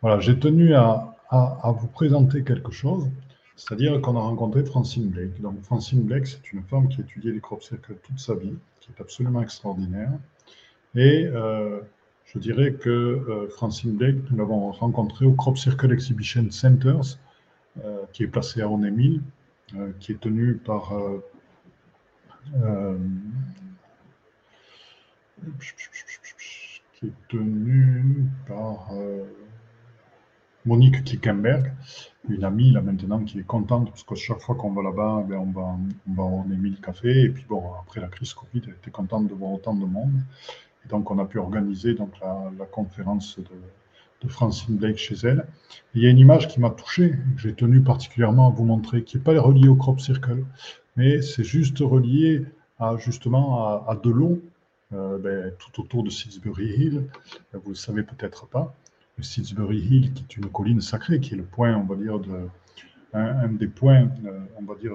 [0.00, 3.08] voilà, j'ai tenu à, vous présenter quelque chose.
[3.56, 5.40] C'est-à-dire qu'on a rencontré Francine Blake.
[5.40, 8.54] Donc, Francine Blake, c'est une femme qui a étudié les crop circles toute sa vie,
[8.80, 10.12] qui est absolument extraordinaire.
[10.94, 11.80] Et euh,
[12.24, 17.18] je dirais que euh, Francine Blake, nous l'avons rencontrée au Crop Circle Exhibition Centers,
[18.14, 19.45] qui est placé à Onémile, euh,
[20.00, 21.24] qui est tenu par euh,
[22.54, 22.98] euh,
[26.94, 28.90] qui est tenu par
[30.64, 31.72] Monique Kickenberg,
[32.28, 35.34] une amie là maintenant qui est contente parce que chaque fois qu'on va là-bas, eh
[35.34, 35.76] on va,
[36.08, 37.22] on va en le café.
[37.24, 40.22] Et puis bon, après la crise Covid, elle était contente de voir autant de monde.
[40.84, 43.44] Et donc on a pu organiser donc la conférence de,
[44.22, 45.46] de Francine Blake chez elle.
[45.94, 49.02] il y a une image qui m'a touché, que j'ai tenu particulièrement à vous montrer,
[49.04, 50.44] qui n'est pas reliée au crop circle,
[50.96, 52.46] mais c'est juste relié
[52.78, 54.40] à, à, de l'eau,
[54.92, 57.04] euh, ben, tout autour de Salisbury Hill.
[57.52, 58.74] Vous ne le savez peut-être pas.
[59.18, 62.18] Le Salisbury Hill, qui est une colline sacrée, qui est le point, on va dire,
[62.18, 62.48] de,
[63.12, 64.92] un, des points, euh, on va dire,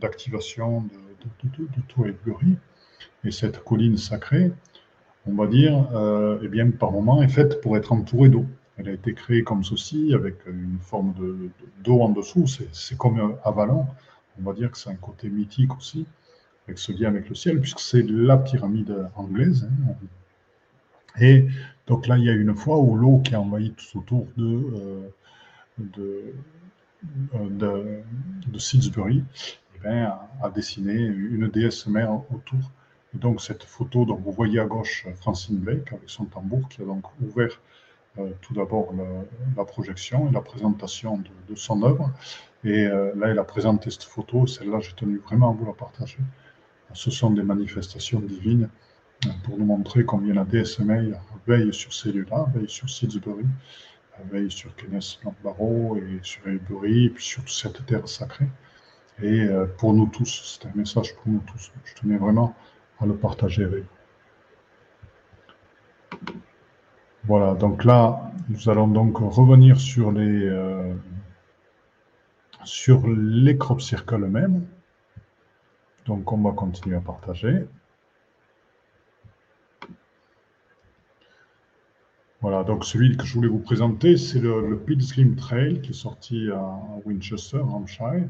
[0.00, 2.56] d'activation de, de, de,
[3.24, 4.52] Et cette colline sacrée,
[5.26, 8.46] on va dire, euh, eh par moment, est faite pour être entourée d'eau.
[8.76, 11.14] Elle a été créée comme ceci, avec une forme
[11.82, 12.46] d'eau en dessous.
[12.72, 13.86] C'est comme Avalon.
[14.38, 16.06] On va dire que c'est un côté mythique aussi,
[16.66, 19.68] avec ce lien avec le ciel, puisque c'est la pyramide anglaise.
[19.70, 19.94] Hein.
[21.20, 21.46] Et
[21.86, 24.44] donc là, il y a une fois où l'eau qui a envahi tout autour de,
[24.44, 25.10] euh,
[25.78, 26.34] de,
[27.34, 28.02] euh,
[28.48, 29.22] de, Salisbury
[29.84, 32.70] eh a, dessiné une déesse mère autour.
[33.14, 36.82] Et donc cette photo, dont vous voyez à gauche Francine Blake avec son tambour, qui
[36.82, 37.60] a donc ouvert
[38.40, 38.92] tout d'abord
[39.56, 42.10] la, projection et la présentation de, son œuvre.
[42.64, 45.72] Et euh, là, elle a présenté cette photo, celle-là, j'ai tenu vraiment à vous la
[45.72, 46.18] partager.
[46.92, 48.68] Ce sont des manifestations divines
[49.26, 53.44] euh, pour nous montrer combien la DSMA veille sur ces lieux-là, veille sur Salisbury,
[54.30, 58.48] veille sur Kenneth Barrow et sur Ebury, et puis sur cette terre sacrée.
[59.22, 59.46] Et
[59.78, 61.70] pour nous tous, c'est un message pour nous tous.
[61.84, 62.56] Je tenais vraiment
[62.98, 63.84] à le partager avec
[66.22, 66.34] vous.
[67.26, 70.92] Voilà, donc là, nous allons donc revenir sur les, euh,
[72.64, 74.66] sur les crop circles eux-mêmes.
[76.04, 77.66] Donc, on va continuer à partager.
[82.42, 86.50] Voilà, donc celui que je voulais vous présenter, c'est le, Pilgrim Trail qui est sorti
[86.50, 88.28] à Winchester, Hampshire,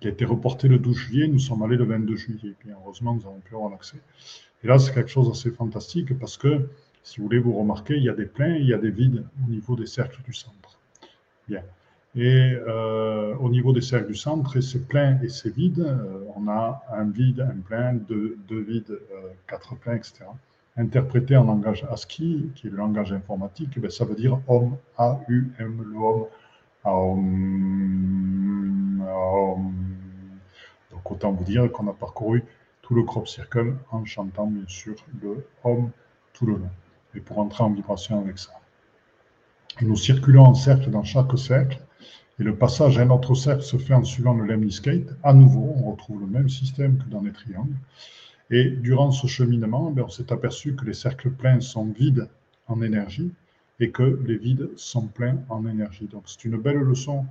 [0.00, 1.28] qui a été reporté le 12 juillet.
[1.28, 2.54] Nous sommes allés le 22 juillet.
[2.66, 3.96] Et heureusement, nous avons pu avoir l'accès.
[4.62, 6.68] Et là, c'est quelque chose d'assez fantastique parce que
[7.02, 9.24] si vous voulez vous remarquer, il y a des pleins, il y a des vides
[9.46, 10.78] au niveau des cercles du centre.
[11.48, 11.62] Bien.
[12.14, 16.24] Et euh, au niveau des cercles du centre, et ces pleins et ces vides, euh,
[16.36, 20.24] on a un vide, un plein, deux, vides, euh, quatre pleins, etc.
[20.76, 25.84] Interprété en langage ASCII, qui est le langage informatique, eh ça veut dire homme, A-U-M,
[25.84, 26.28] le homme,
[30.90, 32.44] Donc autant vous dire qu'on a parcouru
[32.82, 35.90] tout le crop circle en chantant bien sûr le homme
[36.32, 36.70] tout le long
[37.14, 38.52] et pour entrer en vibration avec ça.
[39.80, 41.80] nous circulons en cercle dans chaque cercle,
[42.40, 45.08] et le passage à un autre cercle se fait en suivant le lemniscate.
[45.24, 47.76] À nouveau, on retrouve le même système que dans les triangles.
[48.50, 52.28] Et durant ce cheminement, ben, on s'est aperçu que les cercles pleins sont vides
[52.68, 53.32] en énergie
[53.80, 56.06] et que les vides sont pleins en énergie.
[56.06, 57.26] Donc c'est une belle leçon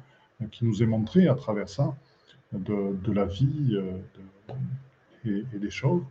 [0.52, 1.96] qui nous est montrée à travers ça
[2.54, 3.98] de, la vie euh,
[5.26, 6.04] et, et, des choses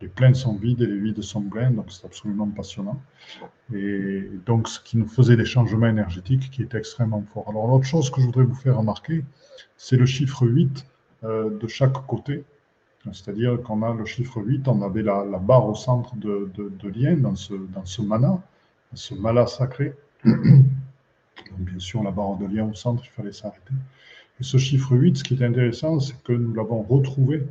[0.00, 3.00] les pleins sont vides et les vides sont pleins, donc c'est absolument passionnant.
[3.74, 7.48] Et donc, ce qui nous faisait des changements énergétiques qui étaient extrêmement forts.
[7.48, 9.24] Alors, l'autre chose que je voudrais vous faire remarquer,
[9.76, 10.86] c'est le chiffre 8
[11.24, 12.44] euh, de chaque côté.
[13.12, 16.50] C'est-à-dire qu'on a le chiffre 8, on avait la, barre au centre de,
[16.88, 18.40] lien dans ce, dans ce mana,
[18.94, 19.94] ce mala sacré.
[20.24, 23.74] bien sûr, la barre de lien au centre, il fallait s'arrêter.
[24.40, 27.44] Et ce chiffre 8, ce qui est intéressant, c'est que nous l'avons retrouvé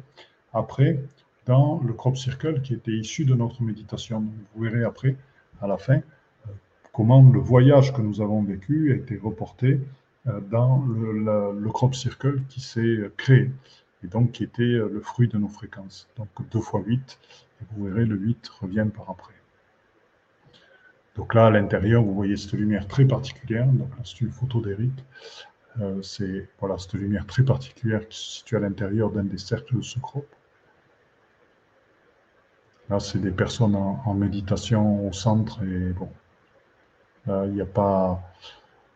[0.53, 0.99] après
[1.47, 4.23] dans le crop circle qui était issu de notre méditation.
[4.53, 5.15] Vous verrez après,
[5.61, 6.51] à la fin, euh,
[6.93, 9.79] comment le voyage que nous avons vécu a été reporté
[10.27, 13.49] euh, dans le, crop circle qui s'est créé
[14.03, 16.07] et donc qui était euh, le fruit de nos fréquences.
[16.17, 17.19] Donc 2 fois 8,
[17.61, 19.33] et vous verrez, le 8 revient par après.
[21.15, 23.67] Donc là, à l'intérieur, vous voyez cette lumière très particulière.
[24.03, 24.93] C'est une photo d'Eric.
[26.03, 29.81] C'est voilà, cette lumière très particulière qui se situe à l'intérieur d'un des cercles de
[29.81, 30.27] ce crop.
[32.89, 36.09] Là, c'est des personnes en, méditation au centre et bon,
[37.25, 38.21] là, il n'y a pas,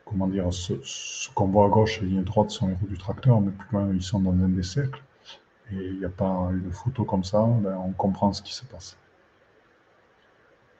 [0.06, 3.42] comment dire, ce, qu'on voit à gauche et à droite sont les roues du tracteur,
[3.42, 5.04] mais plus loin, ils sont dans un des cercles
[5.72, 8.66] et il n'y a pas une photo comme ça, ben, on comprend ce qui se
[8.66, 8.98] passe.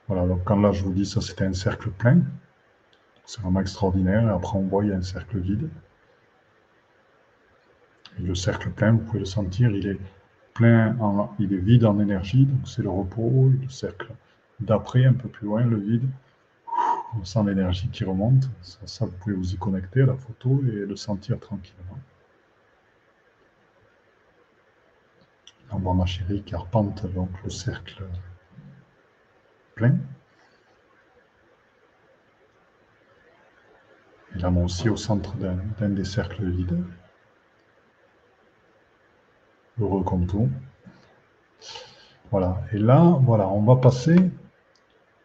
[0.08, 2.22] Voilà, donc quand là je vous dis ça c'était un cercle plein,
[3.26, 5.70] c'est vraiment extraordinaire, après on voit il y a un cercle vide.
[8.20, 10.00] Et le cercle plein, vous pouvez le sentir, il est
[10.54, 10.96] plein,
[11.40, 14.12] il est vide en énergie, donc c'est le repos, le cercle
[14.60, 16.08] d'après, un peu plus loin, le vide,
[17.20, 20.86] on sent l'énergie qui remonte, ça, vous pouvez vous y connecter à la photo et
[20.86, 22.00] le sentir tranquillement.
[25.74, 28.04] On voit ma chérie arpente donc le cercle
[29.76, 29.96] plein.
[34.36, 36.84] Et là, moi aussi, au centre d'un des cercles vides.
[39.82, 40.48] Heureux comme tout.
[42.30, 42.62] Voilà.
[42.72, 44.16] Et là, voilà, on va passer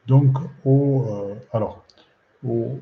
[0.07, 1.85] donc au, euh, alors,
[2.45, 2.79] au,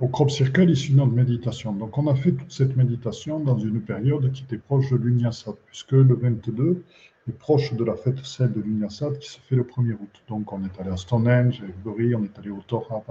[0.00, 1.72] au crop circle issu de notre méditation.
[1.72, 5.54] Donc, on a fait toute cette méditation dans une période qui était proche de l'Unyasat,
[5.66, 6.84] puisque le 22
[7.28, 10.22] est proche de la fête celle de l'Unyasat qui se fait le 1er août.
[10.28, 13.02] Donc, on est allé à Stonehenge, à Bury, on est allé au Torah,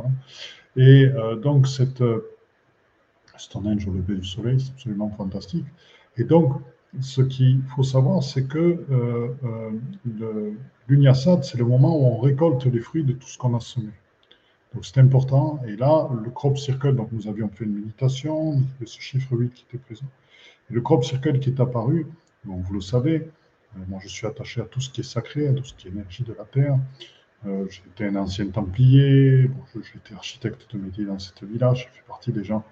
[0.75, 2.31] Et euh, donc, cette euh,
[3.37, 5.65] Stonehenge au lever du soleil, c'est absolument fantastique.
[6.17, 6.53] Et donc,
[7.01, 10.51] ce qu'il faut savoir, c'est que euh, euh
[10.87, 13.89] l'Unyasat, c'est le moment où on récolte les fruits de tout ce qu'on a semé.
[14.73, 15.59] Donc c'est important.
[15.67, 19.65] Et là, le crop circle, donc nous avions fait une méditation, ce chiffre 8 qui
[19.67, 20.05] était présent.
[20.69, 22.05] Et le crop circle qui est apparu,
[22.43, 25.47] bon, vous le savez, euh, moi je suis attaché à tout ce qui est sacré,
[25.47, 26.77] à tout ce qui est énergie de la terre.
[27.69, 32.31] J'étais un ancien templier, bon, j'étais architecte de métier dans cette village, j'ai fait partie
[32.31, 32.63] des gens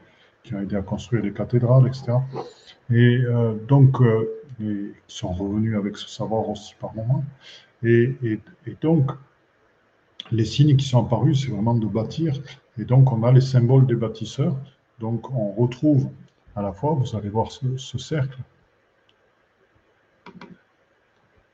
[0.44, 2.14] qui ont aidé à construire des cathédrales, etc.
[2.92, 3.98] Et euh, donc,
[4.60, 7.24] ils sont revenus avec ce savoir aussi par moment.
[7.84, 9.12] Et, et, et donc,
[10.32, 12.34] les signes qui sont apparus, c'est vraiment de bâtir.
[12.78, 14.58] Et donc, on a les symboles des bâtisseurs.
[15.00, 16.10] Donc, on retrouve
[16.56, 18.38] à la fois, vous allez voir ce, cercle,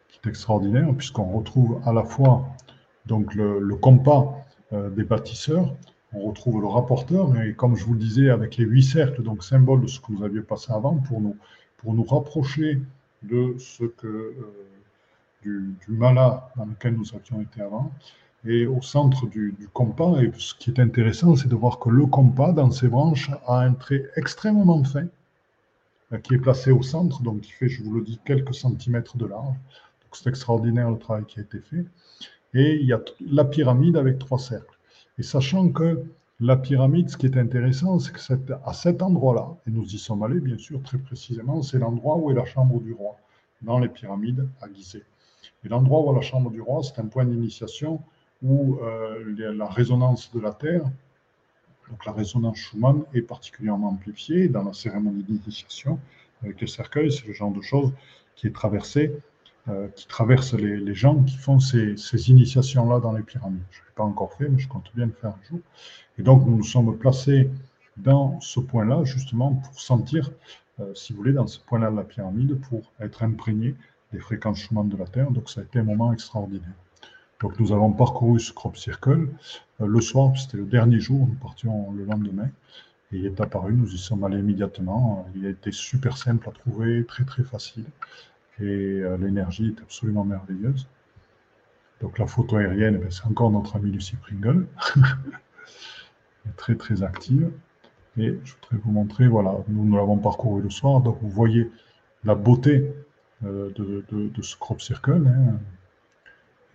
[0.09, 2.47] qui est extraordinaire, puisqu'on retrouve à la fois
[3.05, 5.75] donc, le, compas euh, des bâtisseurs,
[6.13, 9.43] on retrouve le rapporteur, et comme je vous le disais, avec les huit cercles, donc
[9.43, 11.35] symbole de ce que vous aviez passé avant, pour nous,
[11.85, 12.81] nous rapprocher
[13.23, 14.33] de ce que, euh,
[15.43, 17.91] du, mala dans lequel nous avions été avant
[18.45, 20.21] et au centre du, compas.
[20.21, 23.61] Et ce qui est intéressant, c'est de voir que le compas, dans ses branches, a
[23.61, 25.07] un trait extrêmement fin,
[26.13, 29.17] euh, qui est placé au centre, donc qui fait, je vous le dis, quelques centimètres
[29.17, 29.55] de large.
[30.11, 31.85] C'est extraordinaire le travail qui a été fait.
[32.55, 34.78] Et il y a la pyramide avec trois cercles.
[35.19, 36.05] Et sachant que
[36.39, 40.23] la pyramide, ce qui est intéressant, c'est que à cet endroit-là, et nous y sommes
[40.23, 43.17] allés bien sûr très précisément, c'est l'endroit où est la chambre du roi,
[43.61, 45.03] dans les pyramides à Gizeh.
[45.65, 48.01] Et l'endroit où est la chambre du roi, c'est un point d'initiation
[48.41, 50.83] où euh, la résonance de la Terre,
[51.89, 55.99] donc la résonance Schumann, est particulièrement amplifiée dans la cérémonie d'initiation
[56.41, 57.11] avec le cercueil.
[57.11, 57.91] C'est le genre de choses
[58.37, 59.17] qui est traversé, euh,
[59.95, 63.61] qui traverse les, gens qui font ces, initiations-là dans les pyramides.
[63.71, 65.59] Je ne l'ai pas encore fait, mais je compte bien le faire un jour.
[66.17, 67.49] Et donc, nous nous sommes placés
[67.97, 70.31] dans ce point-là, justement, pour sentir,
[70.79, 73.75] euh, si vous voulez, dans ce point-là de la pyramide, pour être imprégné
[74.11, 75.31] des fréquences Schumann de la Terre.
[75.31, 76.75] Donc, ça a été un moment extraordinaire.
[77.39, 79.29] Donc nous avons parcouru ce crop circle.
[79.81, 82.49] Euh, le soir, c'était le dernier jour, nous partions le lendemain.
[83.11, 85.25] Et il est apparu, nous y sommes allés immédiatement.
[85.35, 87.85] Il a été super simple à trouver, très très facile.
[88.61, 90.87] Et euh, l'énergie est absolument merveilleuse.
[92.01, 94.67] Donc la photo aérienne, eh c'est encore notre ami Lucie Pringle.
[96.47, 97.51] est très très active.
[98.17, 101.01] Et je voudrais vous montrer, voilà, nous, nous l'avons parcouru le soir.
[101.01, 101.69] Donc vous voyez
[102.23, 102.91] la beauté
[103.45, 105.25] euh, de, ce crop circle.
[105.25, 105.59] Hein.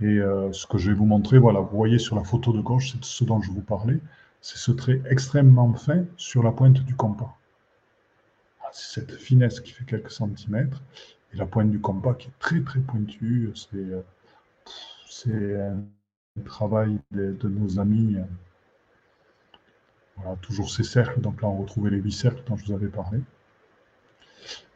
[0.01, 2.61] Et euh, ce que je vais vous montrer, voilà, vous voyez sur la photo de
[2.61, 3.99] gauche, c'est ce dont je vous parlais,
[4.41, 7.37] c'est ce trait extrêmement fin sur la pointe du compas.
[8.63, 10.83] Ah, c'est cette finesse qui fait quelques centimètres,
[11.35, 13.51] et la pointe du compas qui est très très pointue.
[13.55, 15.75] C'est euh,
[16.39, 18.17] un travail de, nos amis.
[18.17, 18.25] Euh,
[20.17, 22.89] voilà, toujours ces cercles, donc là on retrouvait les huit cercles dont je vous avais
[22.89, 23.19] parlé.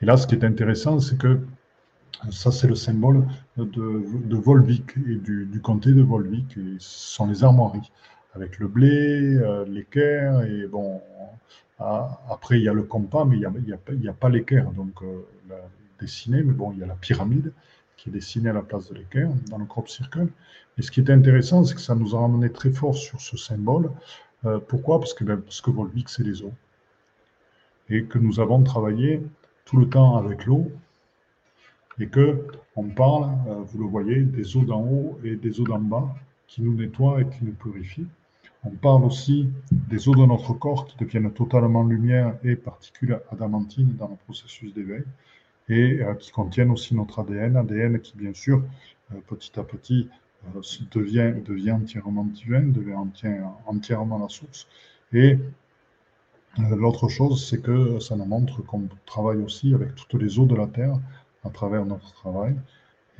[0.00, 1.40] Et là, ce qui est intéressant, c'est que
[2.30, 3.24] ça, c'est le symbole
[3.56, 6.56] de, Volvic et du, comté de Volvic.
[6.56, 7.92] Et ce sont les armoiries,
[8.34, 11.00] avec le blé, euh, l'équerre, et bon,
[11.78, 13.72] après, il y a le compas, mais il n'y
[14.08, 15.24] a, a, pas l'équerre, donc euh,
[16.00, 17.52] dessiné, mais bon, il y a la pyramide
[17.96, 20.28] qui est dessiné à la place de l'équerre dans le crop circle.
[20.78, 23.36] Et ce qui est intéressant, c'est que ça nous a ramené très fort sur ce
[23.36, 23.90] symbole.
[24.46, 25.00] Euh, pourquoi?
[25.00, 26.54] Parce que, ben, parce que Volvic, c'est les eaux.
[27.90, 29.22] Et que nous avons travaillé
[29.64, 30.70] tout le temps avec l'eau.
[31.98, 32.46] Et que
[32.76, 36.14] on parle, euh, vous le voyez, des eaux d'en haut et des eaux d'en bas
[36.46, 38.06] qui nous nettoient et qui nous purifient.
[38.64, 43.94] On parle aussi des eaux de notre corps qui deviennent totalement lumière et particules adamantines
[43.96, 45.04] dans le processus d'éveil
[45.68, 48.62] et euh, qui contiennent aussi notre ADN, ADN qui bien sûr
[49.26, 50.08] petit à petit
[50.56, 50.60] euh,
[50.92, 52.96] devient, entièrement divin, devient
[53.66, 54.68] entièrement la source.
[55.12, 55.38] Et
[56.58, 60.46] euh, l'autre chose, c'est que ça nous montre qu'on travaille aussi avec toutes les eaux
[60.46, 60.98] de la Terre
[61.44, 62.56] à travers notre travail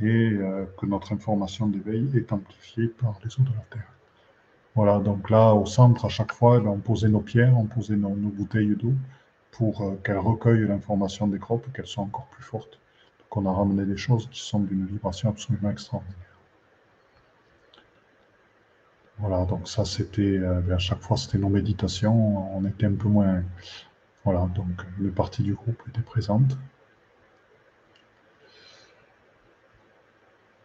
[0.00, 3.92] et euh, que notre information d'éveil est amplifiée par les eaux de la Terre.
[4.74, 8.10] Voilà, donc là, au centre, à chaque fois, on posait nos pierres, on posait nos,
[8.10, 8.92] bouteilles d'eau
[9.50, 12.78] pour qu'elles recueillent l'information des groupes, qu'elles soient encore plus fortes.
[13.20, 16.28] Donc on a ramené des choses qui sont d'une vibration absolument extraordinaire.
[19.18, 23.08] Voilà, donc ça c'était, euh, à chaque fois c'était nos méditations, on était un peu
[23.08, 23.42] moins,
[24.24, 26.56] voilà, donc une partie du groupe était présente.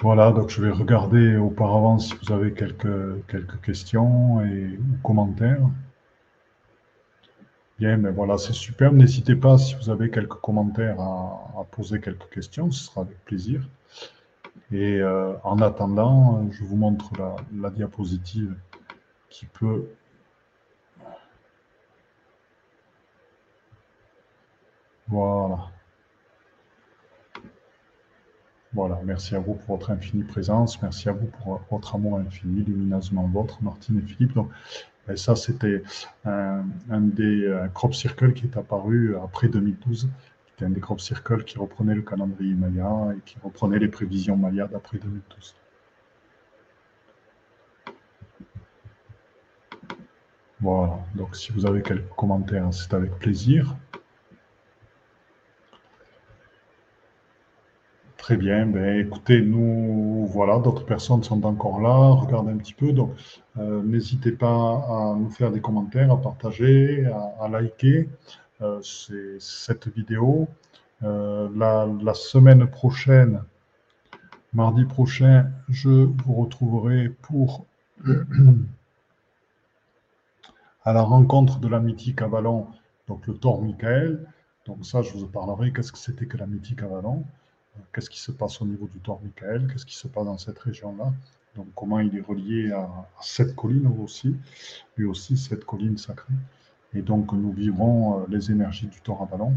[0.01, 5.65] Voilà, donc je vais regarder auparavant si vous avez quelques, quelques questions et commentaires.
[7.79, 8.93] Bien, mais voilà, c'est super.
[8.93, 13.67] N'hésitez pas si vous avez quelques commentaires à, poser quelques questions, ce sera avec plaisir.
[14.71, 17.11] Et euh, en attendant, je vous montre
[17.55, 18.55] la, diapositive
[19.29, 19.87] qui peut
[25.07, 25.69] Voilà.
[28.73, 32.63] Voilà, merci à vous pour votre infinie présence, merci à vous pour votre amour infini,
[32.63, 34.33] lumineusement votre, Martine et Philippe.
[34.33, 34.49] Donc,
[35.07, 35.83] ben, ça, c'était
[36.25, 40.09] un, des euh, crop circles qui est apparu après 2012
[40.53, 44.37] c'était un des crop circles qui reprenait le calendrier maya et qui reprenait les prévisions
[44.37, 45.55] maya d'après 2012.
[50.61, 53.75] Voilà, donc si vous avez quelques commentaires, c'est avec plaisir.
[58.23, 62.93] Très bien, ben écoutez, nous, voilà, d'autres personnes sont encore là, regardez un petit peu,
[62.93, 63.11] donc
[63.57, 64.47] euh, n'hésitez pas
[64.87, 67.05] à nous faire des commentaires, à partager,
[67.41, 68.07] à liker.
[68.61, 68.79] Euh,
[69.39, 70.47] cette vidéo.
[71.03, 73.43] Euh, la, semaine prochaine,
[74.53, 77.65] mardi prochain, je vous retrouverai pour
[80.85, 82.67] à la rencontre de la mythique Avalon,
[83.09, 84.25] donc le Thor Michael.
[84.65, 87.42] Donc ça, je vous parlerai qu'est-ce que c'était que la mythique Avalon, euh,
[87.93, 90.59] qu'est-ce qui se passe au niveau du Thor Michael, qu'est-ce qui se passe dans cette
[90.59, 91.11] région-là,
[91.55, 94.35] donc comment il est relié à, à cette colline aussi,
[94.97, 96.33] lui aussi cette colline sacrée.
[96.95, 99.53] Et donc, nous vivrons euh, les énergies du Thor Avalon.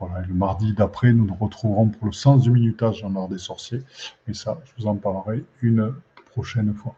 [0.00, 3.38] Voilà, le mardi d'après, nous nous retrouverons pour le sens du minutage dans l'art des
[3.38, 3.82] sorciers.
[4.26, 5.94] Mais ça, je vous en parlerai une
[6.32, 6.96] prochaine fois.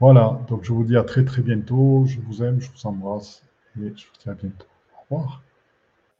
[0.00, 2.04] Voilà, donc je vous dis à très très bientôt.
[2.06, 3.42] Je vous aime, je vous embrasse
[3.78, 4.66] et je vous dis à bientôt.
[4.94, 5.45] Au revoir.